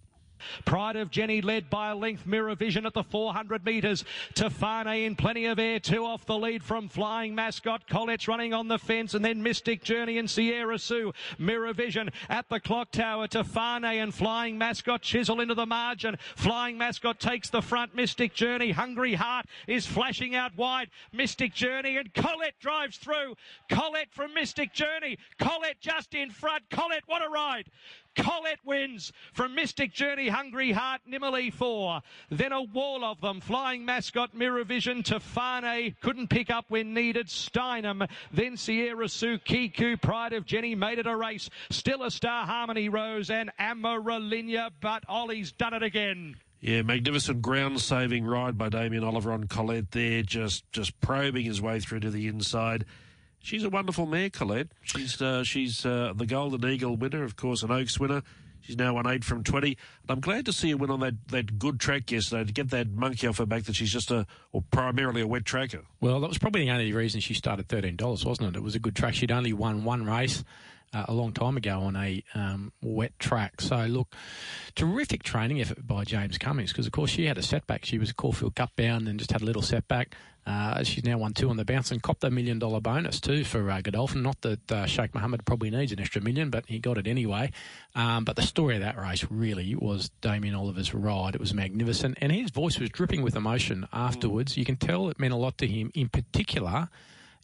[0.65, 2.25] Pride of Jenny led by a length.
[2.25, 4.03] Mirror Vision at the 400 metres.
[4.33, 5.79] Tofane in plenty of air.
[5.79, 7.87] Two off the lead from Flying Mascot.
[7.87, 11.13] Colette's running on the fence and then Mystic Journey and Sierra Sue.
[11.37, 13.27] Mirror Vision at the clock tower.
[13.27, 16.17] Tofane and Flying Mascot chisel into the margin.
[16.35, 17.95] Flying Mascot takes the front.
[17.95, 18.71] Mystic Journey.
[18.71, 20.89] Hungry Heart is flashing out wide.
[21.11, 23.35] Mystic Journey and Colette drives through.
[23.69, 25.17] Colette from Mystic Journey.
[25.39, 26.69] Colette just in front.
[26.69, 27.65] Colette, what a ride.
[28.19, 32.01] Colette wins from Mystic Journey, Hungry Heart, Nimmerley 4.
[32.29, 33.39] Then a wall of them.
[33.41, 37.27] Flying Mascot, Mirror Vision, Tofane, couldn't pick up when needed.
[37.27, 41.49] Steinem, then Sierra Sue, Kiku, Pride of Jenny made it a race.
[41.69, 46.35] Still a star, Harmony Rose and Amarelinha, but Ollie's done it again.
[46.61, 51.61] Yeah, magnificent ground saving ride by Damien Oliver on Colette there, just just probing his
[51.61, 52.85] way through to the inside.
[53.41, 54.67] She's a wonderful mare, Colette.
[54.81, 58.21] She's uh, she's uh, the Golden Eagle winner, of course, an Oaks winner.
[58.61, 59.69] She's now won eight from 20.
[59.69, 59.77] And
[60.09, 62.89] I'm glad to see her win on that, that good track yesterday to get that
[62.91, 65.83] monkey off her back that she's just a, or primarily a wet tracker.
[66.01, 68.57] Well, that was probably the only reason she started $13, wasn't it?
[68.57, 69.13] It was a good track.
[69.13, 70.43] She'd only won one race.
[70.91, 73.61] Uh, a long time ago on a um, wet track.
[73.61, 74.15] So, look,
[74.73, 77.85] terrific training effort by James Cummings because, of course, she had a setback.
[77.85, 80.15] She was a Caulfield Cup bound and just had a little setback.
[80.49, 83.43] Uh, she's now won two on the bounce and copped a million dollar bonus too
[83.43, 84.23] for uh, Godolphin.
[84.23, 87.51] Not that uh, Sheikh Mohammed probably needs an extra million, but he got it anyway.
[87.93, 91.35] Um, but the story of that race really was Damien Oliver's ride.
[91.35, 94.57] It was magnificent, and his voice was dripping with emotion afterwards.
[94.57, 96.89] You can tell it meant a lot to him, in particular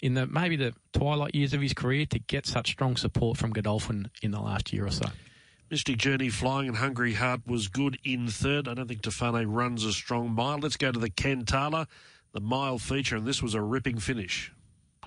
[0.01, 3.51] in the maybe the twilight years of his career, to get such strong support from
[3.51, 5.05] Godolphin in the last year or so.
[5.71, 8.67] Mystic Journey Flying and Hungry Heart was good in third.
[8.67, 10.59] I don't think Tofane runs a strong mile.
[10.59, 11.87] Let's go to the Cantala
[12.35, 14.51] the mile feature, and this was a ripping finish.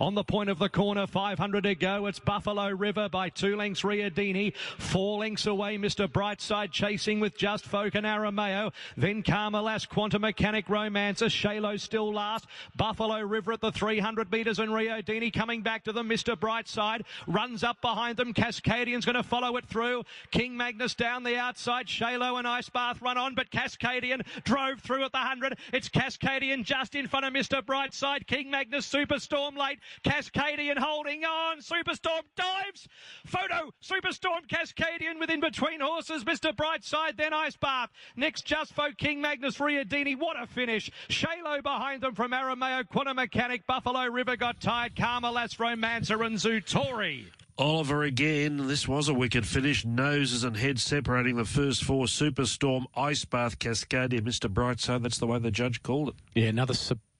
[0.00, 2.06] On the point of the corner, 500 to go.
[2.06, 4.54] It's Buffalo River by two lengths, Riodini.
[4.54, 6.06] Four lengths away, Mr.
[6.06, 8.72] Brightside chasing with Just Folk and Arameo.
[8.96, 11.26] Then Carmelas, Quantum Mechanic, Romancer.
[11.26, 12.46] Shalo still last.
[12.76, 16.08] Buffalo River at the 300 metres and Riodini coming back to them.
[16.08, 16.36] Mr.
[16.36, 18.32] Brightside runs up behind them.
[18.32, 20.04] Cascadian's going to follow it through.
[20.30, 21.86] King Magnus down the outside.
[21.86, 25.58] Shalo and Ice Bath run on, but Cascadian drove through at the 100.
[25.72, 27.62] It's Cascadian just in front of Mr.
[27.62, 28.28] Brightside.
[28.28, 29.80] King Magnus Superstorm late.
[30.04, 31.58] Cascadian holding on.
[31.58, 32.88] Superstorm dives.
[33.26, 33.70] Photo.
[33.82, 36.24] Superstorm Cascadian with in between horses.
[36.24, 36.54] Mr.
[36.54, 37.90] Brightside, then Ice Bath.
[38.16, 40.18] Next, Just Folk King Magnus Riodini.
[40.18, 40.90] What a finish.
[41.08, 42.86] Shalo behind them from Arameo.
[42.88, 43.66] Quantum Mechanic.
[43.66, 44.94] Buffalo River got tired.
[44.94, 47.26] Carmelas, Romancer and Zutori.
[47.58, 48.68] Oliver again.
[48.68, 49.84] This was a wicked finish.
[49.84, 52.06] Noses and heads separating the first four.
[52.06, 54.52] Superstorm, Ice Bath, Cascadia, Mr.
[54.52, 55.02] Brightside.
[55.02, 56.14] That's the way the judge called it.
[56.36, 56.74] Yeah, another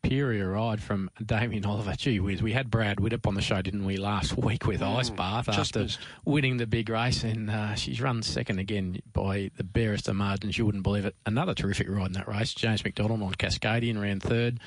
[0.04, 1.94] superior ride from Damien Oliver.
[1.96, 4.96] Gee whiz, we had Brad Widdup on the show, didn't we, last week with mm,
[4.96, 5.98] Ice Bath after missed.
[6.24, 10.56] winning the big race, and uh, she's run second again by the barest of margins.
[10.56, 11.16] You wouldn't believe it.
[11.26, 12.54] Another terrific ride in that race.
[12.54, 14.60] James McDonald on Cascadian ran third.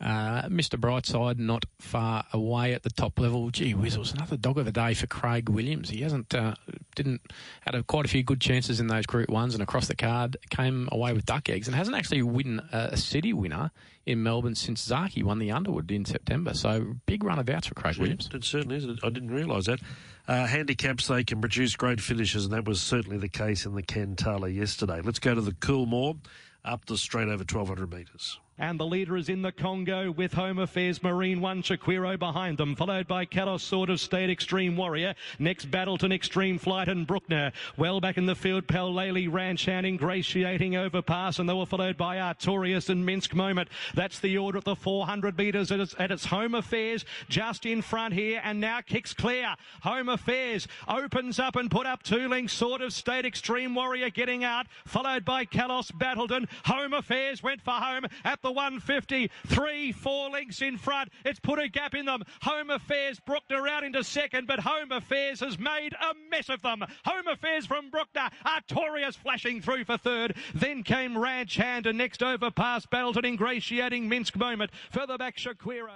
[0.00, 0.80] Uh, Mr.
[0.80, 3.50] Brightside not far away at the top level.
[3.50, 5.90] Gee whiz, it was another dog of the day for Craig Williams.
[5.90, 6.54] He hasn't uh,
[6.94, 7.20] didn't
[7.60, 10.38] had a, quite a few good chances in those Group Ones and across the card.
[10.48, 13.70] Came away with duck eggs and hasn't actually won a, a city winner
[14.06, 16.54] in Melbourne since Zaaki won the Underwood in September.
[16.54, 18.30] So big run of outs for Craig Williams.
[18.32, 18.86] It certainly is.
[19.02, 19.80] I didn't realise that.
[20.26, 23.82] Uh, handicaps, they can produce great finishes, and that was certainly the case in the
[23.82, 25.00] Cantala yesterday.
[25.02, 26.18] Let's go to the Coolmore,
[26.64, 28.38] up the straight over 1,200 metres.
[28.60, 32.76] And the leader is in the Congo with Home Affairs Marine One Shaquiro behind them,
[32.76, 35.14] followed by Kalos Sword of State Extreme Warrior.
[35.38, 37.52] Next Battleton Extreme Flight and Bruckner.
[37.78, 41.96] Well back in the field, Pal Lely Ranch and ingratiating overpass, and they were followed
[41.96, 43.70] by Artorius and Minsk Moment.
[43.94, 47.80] That's the order at the 400 metres at its, at its Home Affairs just in
[47.80, 49.54] front here, and now kicks clear.
[49.84, 52.52] Home Affairs opens up and put up two lengths.
[52.52, 56.46] Sword of State Extreme Warrior getting out, followed by Kalos Battleton.
[56.66, 59.30] Home Affairs went for home at the 150.
[59.46, 61.10] Three, four lengths in front.
[61.24, 62.22] It's put a gap in them.
[62.42, 66.84] Home Affairs Bruckner out into second, but Home Affairs has made a mess of them.
[67.04, 68.30] Home Affairs from Bruckner.
[68.44, 70.36] Artorius flashing through for third.
[70.54, 74.70] Then came Ranch Hand and next over past Battleton ingratiating Minsk moment.
[74.90, 75.90] Further back Shaquiro.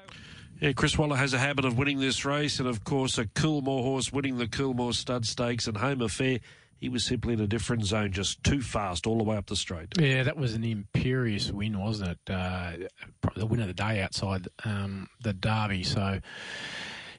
[0.61, 3.83] Yeah, Chris Waller has a habit of winning this race, and of course, a Coolmore
[3.83, 6.39] horse winning the Coolmore Stud Stakes and Home Affair.
[6.81, 9.57] He was simply in a different zone, just too fast all the way up the
[9.57, 9.89] straight.
[9.99, 12.33] Yeah, that was an imperious win, wasn't it?
[12.33, 12.73] Uh,
[13.37, 15.83] the win of the day outside um, the Derby.
[15.83, 16.21] So,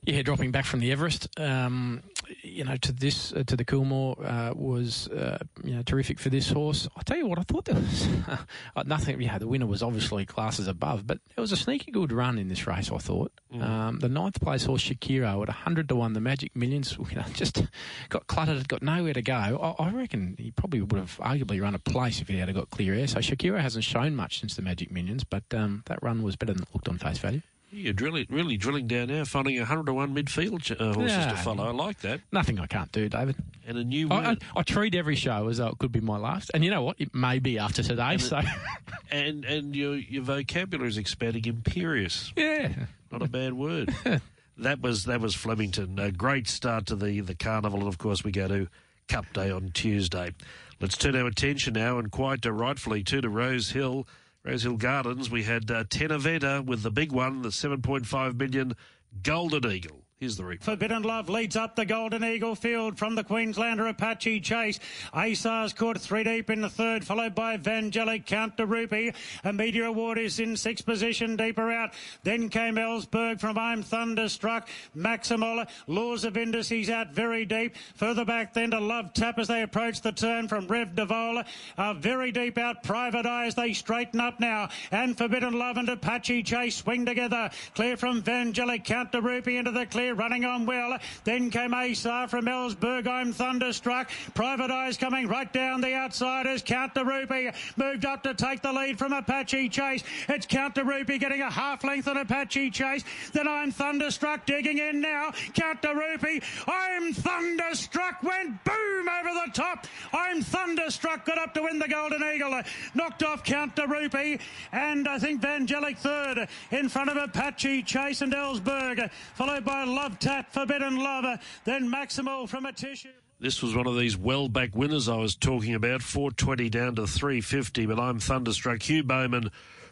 [0.04, 2.04] yeah, dropping back from the Everest, um,
[2.42, 6.30] you know, to this uh, to the Coolmore uh, was uh, you know terrific for
[6.30, 6.88] this horse.
[6.96, 8.08] I tell you what, I thought there was
[8.76, 9.22] uh, nothing.
[9.22, 12.48] Yeah, the winner was obviously classes above, but it was a sneaky good run in
[12.48, 12.92] this race.
[12.92, 13.62] I thought mm.
[13.62, 17.26] um, the ninth place horse Shakiro at hundred to one, the Magic Millions, you know,
[17.34, 17.64] just
[18.10, 19.76] got cluttered, got nowhere to go.
[19.80, 22.70] I, I, reckon he probably would have arguably run a place if he had got
[22.70, 23.08] clear air.
[23.08, 26.54] So Shakiro hasn't shown much since the Magic Millions, but um, that run was better
[26.54, 27.42] than it looked on face value.
[27.76, 31.38] You're drilling, really drilling down now, finding 100 to 1 midfield uh, horses yeah, to
[31.38, 31.66] follow.
[31.66, 32.22] I like that.
[32.32, 33.36] Nothing I can't do, David.
[33.68, 36.18] And a new I, I, I, treat every show as though it could be my
[36.18, 36.52] last.
[36.54, 36.96] And you know what?
[37.02, 38.14] It may be after today.
[38.14, 38.46] And so, it,
[39.12, 41.46] and and your your vocabulary is expanding.
[41.46, 42.32] Imperious.
[42.38, 42.72] Yeah.
[43.12, 43.94] Not a bad word.
[44.58, 46.00] that was that was Flemington.
[46.00, 47.80] A great start to the, the carnival.
[47.80, 48.68] And of course, we go to
[49.10, 50.34] Cup Day on Tuesday.
[50.80, 54.08] Let's turn our attention now, and quite rightfully, to the Rose Hill.
[54.46, 58.76] Rosehill Gardens, we had uh, Tenaveta with the big one, the 7.5 million
[59.24, 60.05] Golden Eagle.
[60.22, 60.64] Here's the replay.
[60.64, 64.80] Forbidden Love leads up the Golden Eagle field from the Queenslander Apache Chase.
[65.14, 69.12] Asar's caught three deep in the third, followed by Evangelic Count de Rupee.
[69.44, 71.94] A Meteor Award is in sixth position, deeper out.
[72.24, 74.70] Then came Ellsberg from I'm Thunderstruck.
[74.96, 77.76] Maximal, Laws of Indus, he's out very deep.
[77.96, 81.46] Further back then to Love Tap as they approach the turn from Rev Devola.
[81.78, 84.70] Uh, very deep out, Private Eye as they straighten up now.
[84.92, 87.50] And Forbidden Love and Apache Chase swing together.
[87.74, 90.98] Clear from Evangelic Count de Rupee into the clear running on well.
[91.24, 93.08] Then came Asar from Ellsberg.
[93.08, 94.10] I'm thunderstruck.
[94.34, 96.62] Private Eyes coming right down the outsiders.
[96.62, 100.04] Count de Rupee moved up to take the lead from Apache Chase.
[100.30, 103.04] It's Count de Rupee getting a half length on Apache Chase.
[103.34, 105.32] Then I'm thunderstruck digging in now.
[105.54, 106.42] Count de Rupee.
[106.68, 109.88] I'm thunderstruck went boom over the top.
[110.14, 112.62] I'm thunderstruck got up to win the Golden Eagle.
[112.94, 114.40] Knocked off Count de Rupee
[114.72, 120.20] and I think Vangelic third in front of Apache Chase and Ellsberg followed by Love
[120.20, 123.14] Tap, Forbidden Lover, then Maximal from a tissue.
[123.40, 127.08] This was one of these well back winners I was talking about, 420 down to
[127.08, 128.82] 350, but I'm thunderstruck.
[128.82, 129.52] Hugh Bowman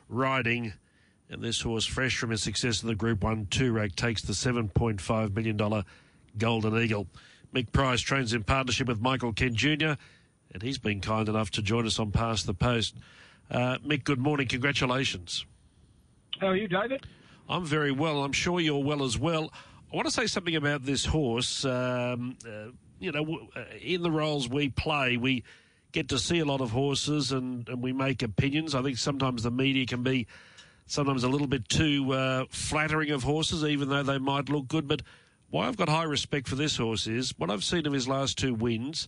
[0.10, 0.74] riding,
[1.30, 5.36] and this horse, fresh from his success in the Group 1 Toorak, takes the $7.5
[5.36, 5.84] million
[6.38, 7.08] Golden Eagle.
[7.56, 9.94] Mick Price trains in partnership with Michael Kent Jr.,
[10.54, 12.98] and he's been kind enough to join us on Past the Post.
[13.50, 14.50] Uh, Mick, good morning.
[14.50, 15.46] Congratulations.
[16.42, 17.08] How are you, David?
[17.48, 18.24] I'm very well.
[18.24, 19.50] I'm sure you're well as well.
[19.94, 21.64] I want to say something about this horse.
[21.66, 25.44] Um, uh, you know, uh, in the roles we play, we
[25.92, 28.74] get to see a lot of horses and, and we make opinions.
[28.74, 30.26] I think sometimes the media can be
[30.88, 34.88] sometimes a little bit too uh, flattering of horses, even though they might look good.
[34.88, 35.04] But
[35.52, 38.40] why I've got high respect for this horse is what I've seen of his last
[38.40, 39.08] two wins.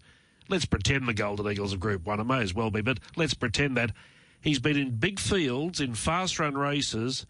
[0.49, 2.19] Let's pretend the Golden Eagles of Group One.
[2.19, 3.91] It may as well be, but let's pretend that
[4.39, 7.25] he's been in big fields in fast run races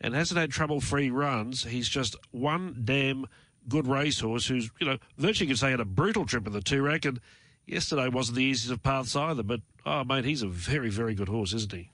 [0.00, 1.64] and hasn't had trouble free runs.
[1.64, 3.26] He's just one damn
[3.68, 7.04] good racehorse who's, you know, virtually could say had a brutal trip in the Toorak.
[7.04, 7.20] And
[7.66, 9.42] yesterday wasn't the easiest of paths either.
[9.42, 11.90] But, oh, mate, he's a very, very good horse, isn't he?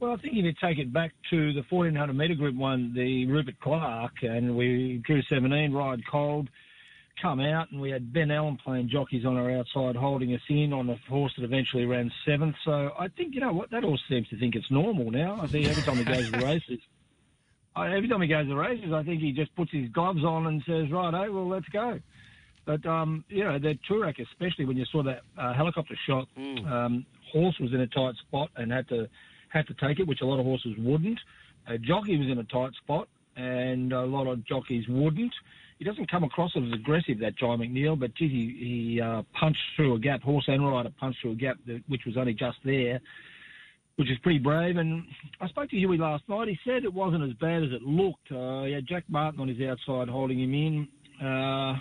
[0.00, 3.26] Well, I think if you take it back to the 1400 metre group one, the
[3.26, 6.48] Rupert Clarke, and we drew 17, ride cold,
[7.20, 10.72] come out, and we had Ben Allen playing jockeys on our outside, holding us in
[10.72, 12.56] on a horse that eventually ran seventh.
[12.64, 15.38] So I think, you know what, that horse seems to think it's normal now.
[15.40, 16.80] I think every time he goes to races,
[17.76, 20.46] every time he goes to the races, I think he just puts his gloves on
[20.46, 22.00] and says, right, oh, well, let's go.
[22.64, 27.04] But um, you know, the Toorak, especially when you saw that uh, helicopter shot, um,
[27.32, 29.08] horse was in a tight spot and had to
[29.48, 31.18] had to take it, which a lot of horses wouldn't.
[31.66, 35.32] A jockey was in a tight spot, and a lot of jockeys wouldn't.
[35.78, 39.60] He doesn't come across as aggressive, that Jye McNeil, but geez, he, he uh, punched
[39.74, 40.22] through a gap.
[40.22, 43.00] Horse and rider punched through a gap, that, which was only just there,
[43.96, 44.76] which is pretty brave.
[44.76, 45.04] And
[45.40, 46.48] I spoke to Huey last night.
[46.48, 48.30] He said it wasn't as bad as it looked.
[48.30, 51.26] Uh, he had Jack Martin on his outside holding him in.
[51.26, 51.78] Uh,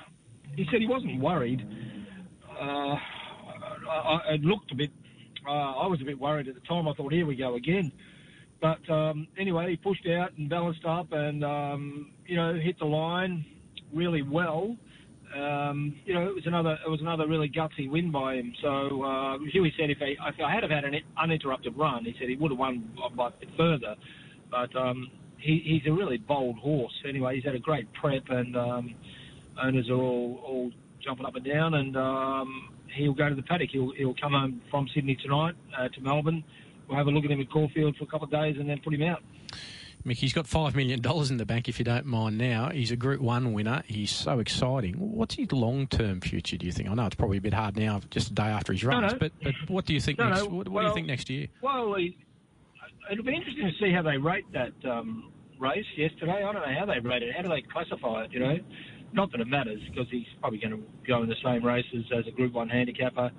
[0.55, 1.66] he said he wasn't worried.
[2.59, 2.95] Uh,
[3.89, 4.91] I, I, it looked a bit.
[5.47, 6.88] Uh, I was a bit worried at the time.
[6.88, 7.91] I thought, here we go again.
[8.62, 12.86] But um, anyway, he pushed out and balanced up, and um, you know hit the
[12.86, 13.43] line
[13.91, 14.78] really well.
[15.36, 18.53] Um, you know, it was another it was another really gutsy win by him.
[18.61, 22.13] So uh, Huey said if, he, if I had have had an uninterrupted run, he
[22.19, 23.95] said he would have won by a bit further.
[24.49, 26.93] But um, he, he's a really bold horse.
[27.07, 28.95] Anyway, he's had a great prep, and um,
[29.61, 31.75] owners are all, all jumping up and down.
[31.75, 33.69] And um, he'll go to the paddock.
[33.71, 36.43] He'll he'll come home from Sydney tonight uh, to Melbourne.
[36.88, 38.82] We'll have a look at him at Caulfield for a couple of days, and then
[38.84, 39.23] put him out.
[40.06, 40.99] Mick, he's got $5 million
[41.30, 42.70] in the bank, if you don't mind now.
[42.70, 43.84] He's a Group 1 winner.
[43.86, 44.95] He's so exciting.
[44.95, 46.89] What's his long term future, do you think?
[46.89, 49.20] I know it's probably a bit hard now, just a day after his runs, no.
[49.20, 50.45] but, but what do you think No, next, no.
[50.47, 51.47] what, what Well- do you think next year?
[51.62, 51.95] Well,
[53.12, 56.34] it'll be interesting to see how they rate that um, race yesterday.
[56.43, 57.36] I don't know how they rate it.
[57.36, 58.32] How do they classify it?
[58.32, 58.58] You know,
[59.14, 62.26] not that it matters because he's probably going to go in the same races as
[62.28, 63.30] a Group One handicapper.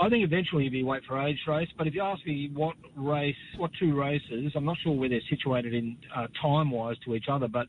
[0.00, 1.68] I think eventually he'll be wait for age race.
[1.76, 5.20] But if you ask me what race, what two races, I'm not sure where they're
[5.28, 7.48] situated in uh, time wise to each other.
[7.48, 7.66] But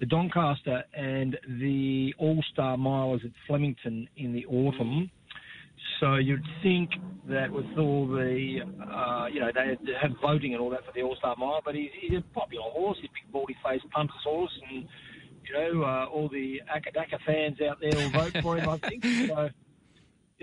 [0.00, 5.10] the Doncaster and the All Star Mile is at Flemington in the autumn.
[6.00, 6.90] So you'd think
[7.28, 8.60] that with all the,
[8.90, 11.74] uh, you know, they have voting and all that for the All Star Mile, but
[11.74, 12.96] he's, he's a popular horse.
[13.00, 14.86] He's a big, baldy faced punters horse, and
[15.44, 18.68] you know, uh, all the AC/DC fans out there will vote for him.
[18.70, 19.50] I think so.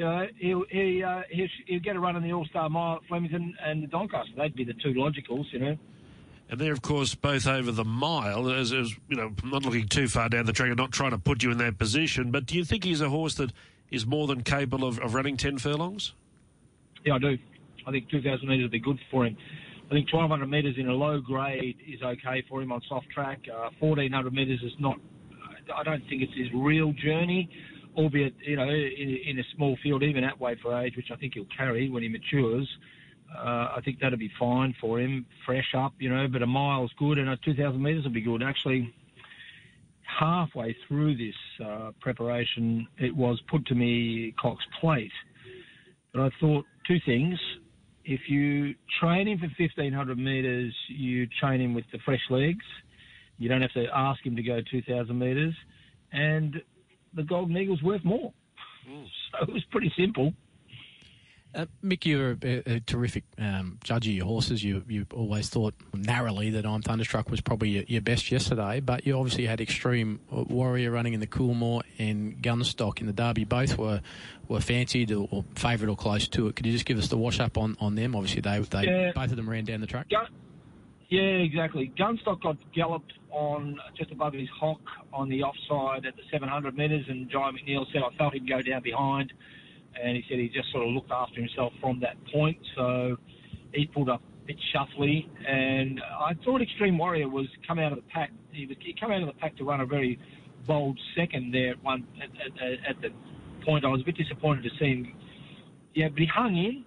[0.01, 2.95] You know, he'll he, uh, he'll, he'll get a run in the All Star Mile
[2.95, 4.31] at Flemington and the Doncaster.
[4.35, 5.77] They'd be the two logicals, you know.
[6.49, 8.49] And they're, of course, both over the mile.
[8.49, 10.71] As, as you know, not looking too far down the track.
[10.71, 12.31] I'm not trying to put you in that position.
[12.31, 13.53] But do you think he's a horse that
[13.91, 16.15] is more than capable of, of running ten furlongs?
[17.05, 17.37] Yeah, I do.
[17.85, 19.37] I think 2,000 metres would be good for him.
[19.85, 23.41] I think 1,200 metres in a low grade is okay for him on soft track.
[23.47, 24.97] Uh, 1,400 metres is not.
[25.75, 27.51] I don't think it's his real journey,
[27.95, 31.15] albeit you know in, in a small field, even at weight for age, which I
[31.15, 32.67] think he'll carry when he matures.
[33.35, 36.27] Uh, I think that'll be fine for him, fresh up, you know.
[36.27, 38.43] But a mile's good, and a 2,000 metres will be good.
[38.43, 38.93] Actually,
[40.03, 41.35] halfway through this
[41.65, 45.11] uh, preparation, it was put to me Cox Plate.
[46.13, 47.39] But I thought two things.
[48.03, 52.65] If you train him for 1500 metres, you train him with the fresh legs.
[53.37, 55.53] You don't have to ask him to go 2000 metres.
[56.11, 56.61] And
[57.13, 58.33] the Golden Eagle's worth more.
[58.85, 60.33] So it was pretty simple.
[61.53, 64.63] Uh, Mick, you're a, a terrific um, judge of your horses.
[64.63, 69.05] You you always thought narrowly that I'm Thunderstruck was probably your, your best yesterday, but
[69.05, 73.43] you obviously had Extreme Warrior running in the Coolmore and Gunstock in the Derby.
[73.43, 73.99] Both were
[74.47, 76.55] were fancied or, or favourite or close to it.
[76.55, 78.15] Could you just give us the wash up on, on them?
[78.15, 79.11] Obviously, they they Yeah.
[79.13, 80.09] both of them ran down the track.
[80.09, 80.27] Gun-
[81.11, 81.91] yeah, exactly.
[81.99, 84.79] Gunstock got galloped on just above his hock
[85.11, 88.61] on the offside at the 700 metres, and Jye McNeil said, I felt him go
[88.61, 89.33] down behind.
[90.01, 92.57] And he said he just sort of looked after himself from that point.
[92.77, 93.17] So
[93.73, 95.27] he pulled up a bit shuffly.
[95.45, 98.31] And I thought Extreme Warrior was come out of the pack.
[98.53, 100.17] He, was, he came out of the pack to run a very
[100.65, 102.29] bold second there at, one, at,
[102.63, 103.09] at, at the
[103.65, 103.83] point.
[103.83, 105.13] I was a bit disappointed to see him.
[105.93, 106.85] Yeah, but he hung in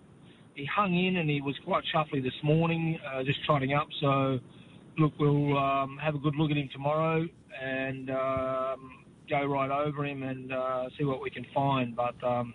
[0.54, 3.88] he hung in and he was quite shuffly this morning, uh, just trotting up.
[4.00, 4.38] So,
[4.98, 7.26] look, we'll um, have a good look at him tomorrow
[7.62, 11.96] and um, go right over him and uh, see what we can find.
[11.96, 12.54] But um,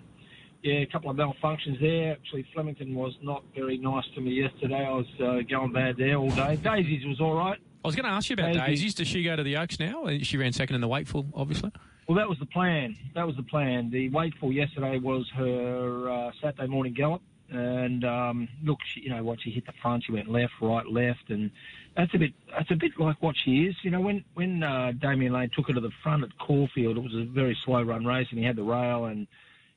[0.64, 2.14] yeah, a couple of malfunctions there.
[2.14, 4.86] Actually, Flemington was not very nice to me yesterday.
[4.86, 6.58] I was uh, going bad there all day.
[6.58, 7.58] Daisies was all right.
[7.84, 8.66] I was going to ask you about Daisy.
[8.66, 8.94] Daisies.
[8.96, 10.04] Does she go to the Oaks now?
[10.04, 11.72] Uh, She ran second in the Wakeful, obviously.
[12.10, 12.98] Well, that was the plan.
[13.16, 13.90] That was the plan.
[13.92, 17.22] The wakeful yesterday was her uh, Saturday morning gallop,
[17.52, 19.40] and um, look, she, you know what?
[19.42, 20.04] She hit the front.
[20.06, 21.52] She went left, right, left, and
[21.96, 22.34] that's a bit.
[22.52, 23.76] That's a bit like what she is.
[23.84, 27.04] You know, when when uh, Damian Lane took her to the front at Caulfield, it
[27.04, 29.28] was a very slow run race, and he had the rail and.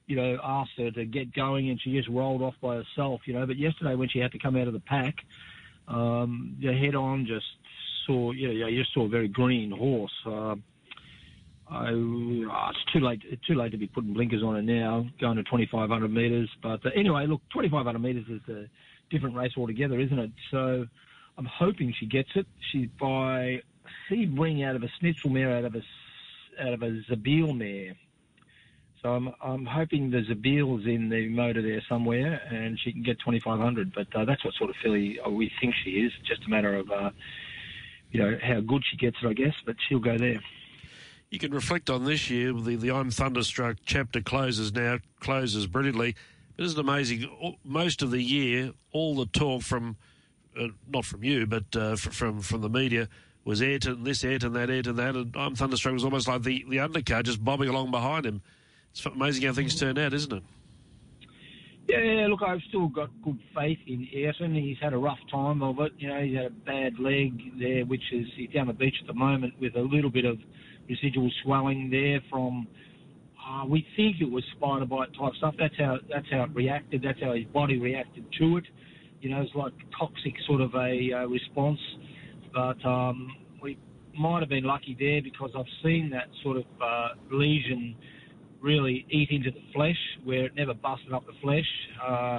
[0.04, 3.20] You know, asked her to get going, and she just rolled off by herself.
[3.24, 5.14] You know, but yesterday when she had to come out of the pack,
[5.86, 7.46] um, the head on just
[8.04, 8.32] saw.
[8.32, 10.12] You know, you just saw a very green horse.
[10.26, 10.56] Uh,
[11.70, 13.22] I, oh, it's too late.
[13.46, 16.50] Too late to be putting blinkers on her now, going to 2,500 metres.
[16.62, 18.68] But uh, anyway, look, 2,500 metres is a
[19.10, 20.30] different race altogether, isn't it?
[20.50, 20.86] So
[21.38, 22.46] I'm hoping she gets it.
[22.70, 23.62] She's by
[24.10, 25.82] Sebring out of a Schnitzel mare, out of a
[26.60, 27.96] out of a Zabeel mare.
[29.02, 33.02] So I'm, I'm hoping there's a Beals in the motor there somewhere, and she can
[33.02, 33.92] get 2,500.
[33.92, 36.12] But uh, that's what sort of filly uh, we think she is.
[36.24, 37.10] Just a matter of, uh,
[38.12, 39.54] you know, how good she gets it, I guess.
[39.66, 40.40] But she'll go there.
[41.32, 42.52] You can reflect on this year.
[42.52, 46.14] The, the I'm Thunderstruck chapter closes now, closes brilliantly.
[46.58, 47.56] But isn't it amazing?
[47.64, 49.96] Most of the year, all the talk from,
[50.60, 53.08] uh, not from you, but uh, from from the media
[53.46, 55.16] was Ayrton this, Ayrton that, Ayrton that.
[55.16, 58.42] And I'm Thunderstruck was almost like the, the undercar just bobbing along behind him.
[58.90, 60.42] It's amazing how things turn out, isn't it?
[61.88, 64.54] Yeah, look, I've still got good faith in Ayrton.
[64.54, 65.92] He's had a rough time of it.
[65.96, 69.06] You know, he's had a bad leg there, which is he's down the beach at
[69.06, 70.38] the moment with a little bit of
[70.92, 72.66] residual swelling there from.
[73.44, 75.54] Uh, we think it was spider bite type stuff.
[75.58, 77.02] That's how that's how it reacted.
[77.02, 78.64] That's how his body reacted to it.
[79.20, 81.78] You know, it's like toxic sort of a uh, response.
[82.54, 83.28] But um,
[83.62, 83.78] we
[84.18, 87.96] might have been lucky there because I've seen that sort of uh, lesion
[88.60, 91.66] really eat into the flesh where it never busted up the flesh,
[92.06, 92.38] uh,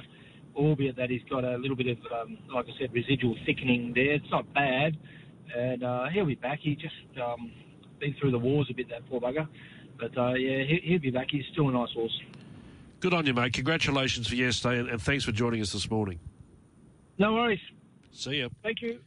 [0.55, 4.13] albeit that he's got a little bit of, um, like I said, residual thickening there.
[4.13, 4.95] It's not bad,
[5.55, 6.59] and uh, he'll be back.
[6.61, 7.51] He just um,
[8.03, 9.47] been through the wars a bit, that poor bugger.
[9.99, 11.27] But uh, yeah, he, he'll be back.
[11.31, 12.21] He's still a nice horse.
[12.99, 13.53] Good on you, mate.
[13.53, 16.19] Congratulations for yesterday, and, and thanks for joining us this morning.
[17.17, 17.59] No worries.
[18.11, 18.49] See ya.
[18.61, 18.99] Thank you.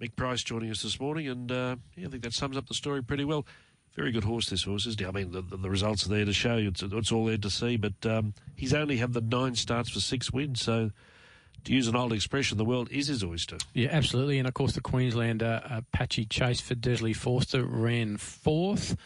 [0.00, 2.74] Mick Price joining us this morning, and uh, yeah, I think that sums up the
[2.74, 3.46] story pretty well.
[3.94, 5.06] Very good horse, this horse, isn't he?
[5.06, 6.58] I mean, the, the, results are there to show.
[6.58, 10.00] It's, it's all there to see, but um, he's only had the nine starts for
[10.00, 10.90] six wins, so
[11.64, 13.56] to use an old expression, the world is his oyster.
[13.74, 14.38] Yeah, absolutely.
[14.38, 18.96] And of course, the Queenslander Apache Chase for Desleigh Forster ran fourth.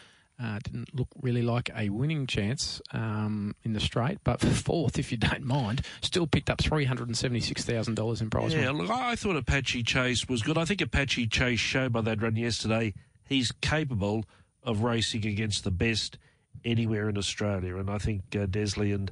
[0.43, 4.97] Uh, didn't look really like a winning chance um, in the straight, but for fourth,
[4.97, 8.51] if you don't mind, still picked up three hundred and seventy-six thousand dollars in prize
[8.51, 8.87] Yeah, money.
[8.87, 10.57] look, I thought Apache Chase was good.
[10.57, 14.25] I think Apache Chase showed by that run yesterday he's capable
[14.63, 16.17] of racing against the best
[16.65, 19.11] anywhere in Australia, and I think uh, Desley and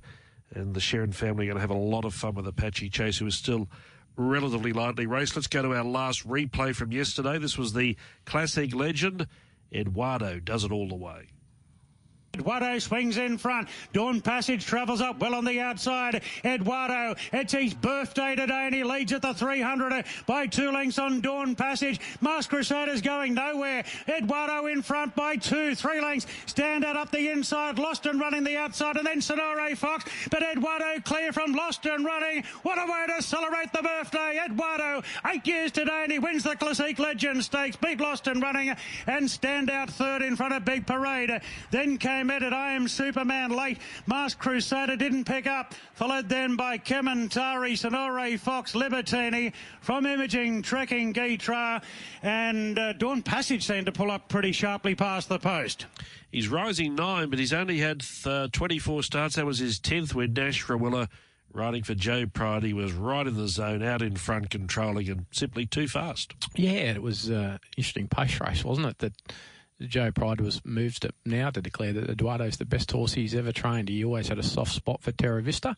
[0.54, 3.18] and the Sharon family are going to have a lot of fun with Apache Chase,
[3.18, 3.70] who is still
[4.16, 5.36] relatively lightly raced.
[5.36, 7.38] Let's go to our last replay from yesterday.
[7.38, 7.96] This was the
[8.26, 9.28] Classic legend.
[9.74, 11.28] Eduardo does it all the way.
[12.36, 13.68] Eduardo swings in front.
[13.92, 16.22] Dawn Passage travels up well on the outside.
[16.46, 21.22] Eduardo, it's his birthday today and he leads at the 300 by two lengths on
[21.22, 22.00] Dawn Passage.
[22.22, 23.84] Masked Crusader's going nowhere.
[24.08, 26.28] Eduardo in front by two, three lengths.
[26.46, 27.80] Stand out up the inside.
[27.80, 30.06] Lost and running the outside and then Sonore Fox.
[30.30, 32.44] But Eduardo clear from Lost and running.
[32.62, 34.40] What a way to celebrate the birthday.
[34.46, 37.76] Eduardo, eight years today and he wins the Classic Legend Stakes.
[37.76, 38.76] Beat Lost and running
[39.08, 41.42] and stand out third in front of Big Parade.
[41.72, 42.54] Then came Edit.
[42.54, 43.78] I am Superman late.
[44.08, 45.76] Masked Crusader didn't pick up.
[45.94, 51.84] Followed then by Kementari, Sonore Fox, Libertini from Imaging, Trekking, Gatra,
[52.24, 55.86] and uh, Dawn Passage seemed to pull up pretty sharply past the post.
[56.32, 59.36] He's rising nine, but he's only had uh, 24 starts.
[59.36, 60.34] That was his 10th win.
[60.34, 61.10] Nash Rawiller
[61.54, 62.64] riding for Joe Pride.
[62.64, 66.34] He was right in the zone, out in front, controlling, and simply too fast.
[66.56, 69.00] Yeah, it was uh, interesting pace race, wasn't it?
[69.00, 69.14] That
[69.82, 73.52] Joe Pride was moved to, now to declare that Eduardo's the best horse he's ever
[73.52, 73.90] trained.
[73.90, 75.76] He always had a soft spot for Terravista,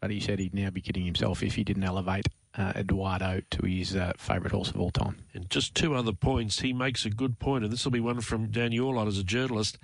[0.00, 3.66] but he said he'd now be kidding himself if he didn't elevate uh, Eduardo to
[3.66, 5.18] his uh, favourite horse of all time.
[5.32, 6.60] And just two other points.
[6.60, 9.24] He makes a good point, and this will be one from Dan Yorlot as a
[9.24, 9.78] journalist.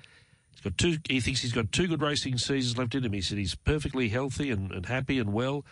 [0.53, 0.99] He's got two.
[1.09, 3.13] He thinks he's got two good racing seasons left in him.
[3.13, 5.65] He said he's perfectly healthy and, and happy and well.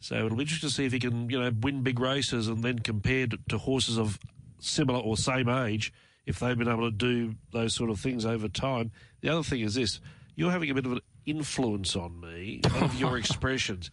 [0.00, 2.62] So it'll be interesting to see if he can, you know, win big races and
[2.62, 4.18] then compared to horses of
[4.58, 5.92] similar or same age,
[6.26, 8.92] if they've been able to do those sort of things over time.
[9.20, 10.00] The other thing is this:
[10.34, 12.60] you're having a bit of an influence on me.
[12.80, 13.90] Of your expressions.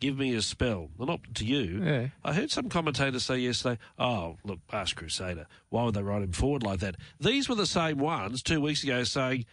[0.00, 0.88] Give me a spell.
[0.96, 1.82] Well, not to you.
[1.84, 2.06] Yeah.
[2.24, 6.32] I heard some commentators say yesterday, oh, look, Past Crusader, why would they write him
[6.32, 6.96] forward like that?
[7.20, 9.44] These were the same ones two weeks ago saying,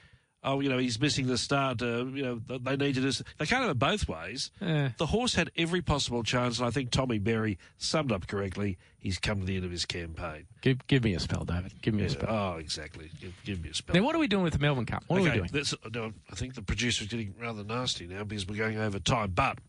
[0.44, 3.46] oh, you know, he's missing the start, uh, you know, they need to do They
[3.46, 4.52] can't have it both ways.
[4.62, 4.92] Yeah.
[4.98, 8.78] The horse had every possible chance, and I think Tommy Berry summed up correctly.
[9.00, 10.46] He's come to the end of his campaign.
[10.62, 11.74] Give, give me a spell, David.
[11.82, 12.30] Give me a spell.
[12.30, 13.10] Oh, exactly.
[13.20, 13.96] Give, give me a spell.
[13.96, 15.04] Now, what are we doing with the Melbourne Cup?
[15.08, 15.66] What okay, are we doing?
[15.94, 19.32] No, I think the producer's getting rather nasty now because we're going over time.
[19.32, 19.60] But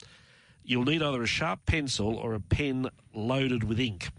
[0.65, 4.11] you'll need either a sharp pencil or a pen loaded with ink.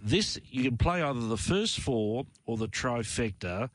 [0.00, 3.70] This you can play either the first four or the trifecta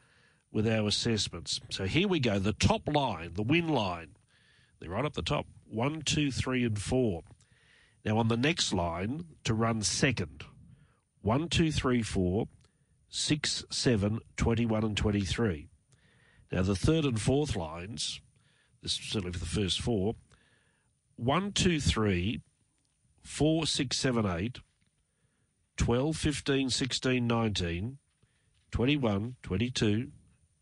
[0.53, 1.59] with our assessments.
[1.69, 2.39] So here we go.
[2.39, 4.15] The top line, the win line,
[4.79, 5.47] they're right up the top.
[5.65, 7.23] One, two, three, and four.
[8.05, 10.45] Now on the next line to run second.
[11.21, 12.47] One, two, three, four,
[13.09, 15.69] six, seven, 21, and 23.
[16.51, 18.21] Now, the third and fourth lines,
[18.81, 20.15] this is certainly for the first four,
[21.15, 22.41] one, two, three,
[23.23, 24.59] four, six, seven, eight,
[25.77, 27.97] 12, 15, 16, 19,
[28.71, 30.11] 21, 22,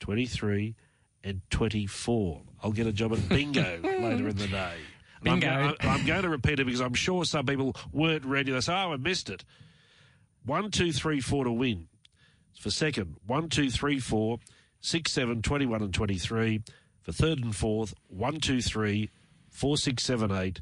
[0.02, 0.76] 23,
[1.24, 2.42] and 24.
[2.62, 4.74] I'll get a job at bingo later in the day.
[5.22, 5.76] And I'm Bingo.
[5.80, 8.52] go- I'm, going to repeat it because I'm sure some people weren't ready.
[8.52, 9.46] They say, oh, I missed it.
[10.44, 11.88] One, two, three, four to win.
[12.60, 14.40] For second, one, two, three, four,
[14.82, 16.64] six, seven, 21 and 23.
[17.04, 19.12] For third and fourth, one, two, three,
[19.50, 20.62] four, six, seven, eight,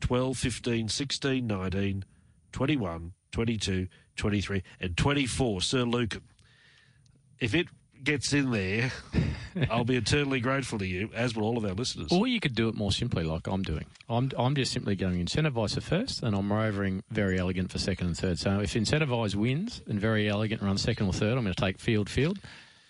[0.00, 2.04] 12, 15, 16, 19,
[2.52, 5.60] 21, 22, 23, and 24.
[5.60, 6.22] Sir Lucan.
[7.38, 7.68] If it
[8.04, 8.92] gets in there,
[9.70, 12.08] I'll be eternally grateful to you, as will all of our listeners.
[12.10, 13.86] Or you could do it more simply, like I'm doing.
[14.08, 18.16] I'm, I'm just simply going incentivise first, and I'm rovering very elegant for second and
[18.16, 18.38] third.
[18.38, 21.78] So if incentivise wins and very elegant runs second or third, I'm going to take
[21.78, 22.38] field field.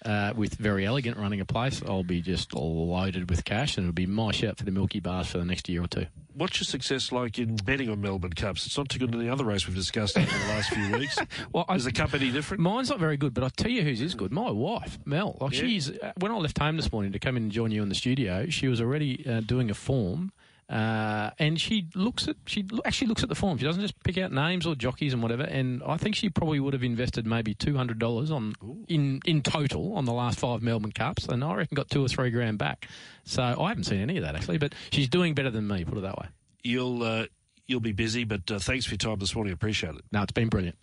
[0.02, 3.94] Uh, with very elegant running a place, I'll be just loaded with cash, and it'll
[3.94, 6.06] be my shout for the Milky Bars for the next year or two.
[6.34, 8.64] What's your success like in betting on Melbourne Cups?
[8.66, 11.18] It's not too good in the other race we've discussed over the last few weeks.
[11.52, 12.62] Well, I- Is the cup any different?
[12.62, 14.32] Mine's not very good, but I tell you whose is good.
[14.32, 15.36] My wife, Mel.
[15.40, 15.60] Like Yeah.
[15.60, 17.88] she's uh, when I left home this morning to come in and join you in
[17.88, 20.32] the studio, she was already uh, doing a form.
[20.70, 23.58] Uh, and she looks at she actually looks at the form.
[23.58, 25.42] She doesn't just pick out names or jockeys and whatever.
[25.42, 28.54] And I think she probably would have invested maybe two hundred dollars on
[28.86, 32.08] in in total on the last five Melbourne Cups, and I reckon got two or
[32.08, 32.86] three grand back.
[33.24, 35.84] So I haven't seen any of that actually, but she's doing better than me.
[35.84, 36.28] Put it that way.
[36.62, 37.26] You'll uh,
[37.66, 39.52] you'll be busy, but uh, thanks for your time this morning.
[39.52, 40.02] Appreciate it.
[40.12, 40.78] No, it's been brilliant.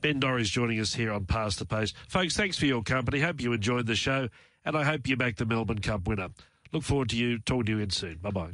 [0.00, 1.96] Ben Dorry's joining us here on Past the Post.
[2.08, 3.18] Folks, thanks for your company.
[3.18, 4.28] Hope you enjoyed the show,
[4.64, 6.28] and I hope you make the Melbourne Cup winner.
[6.70, 8.18] Look forward to you talking to you in soon.
[8.18, 8.50] Bye bye.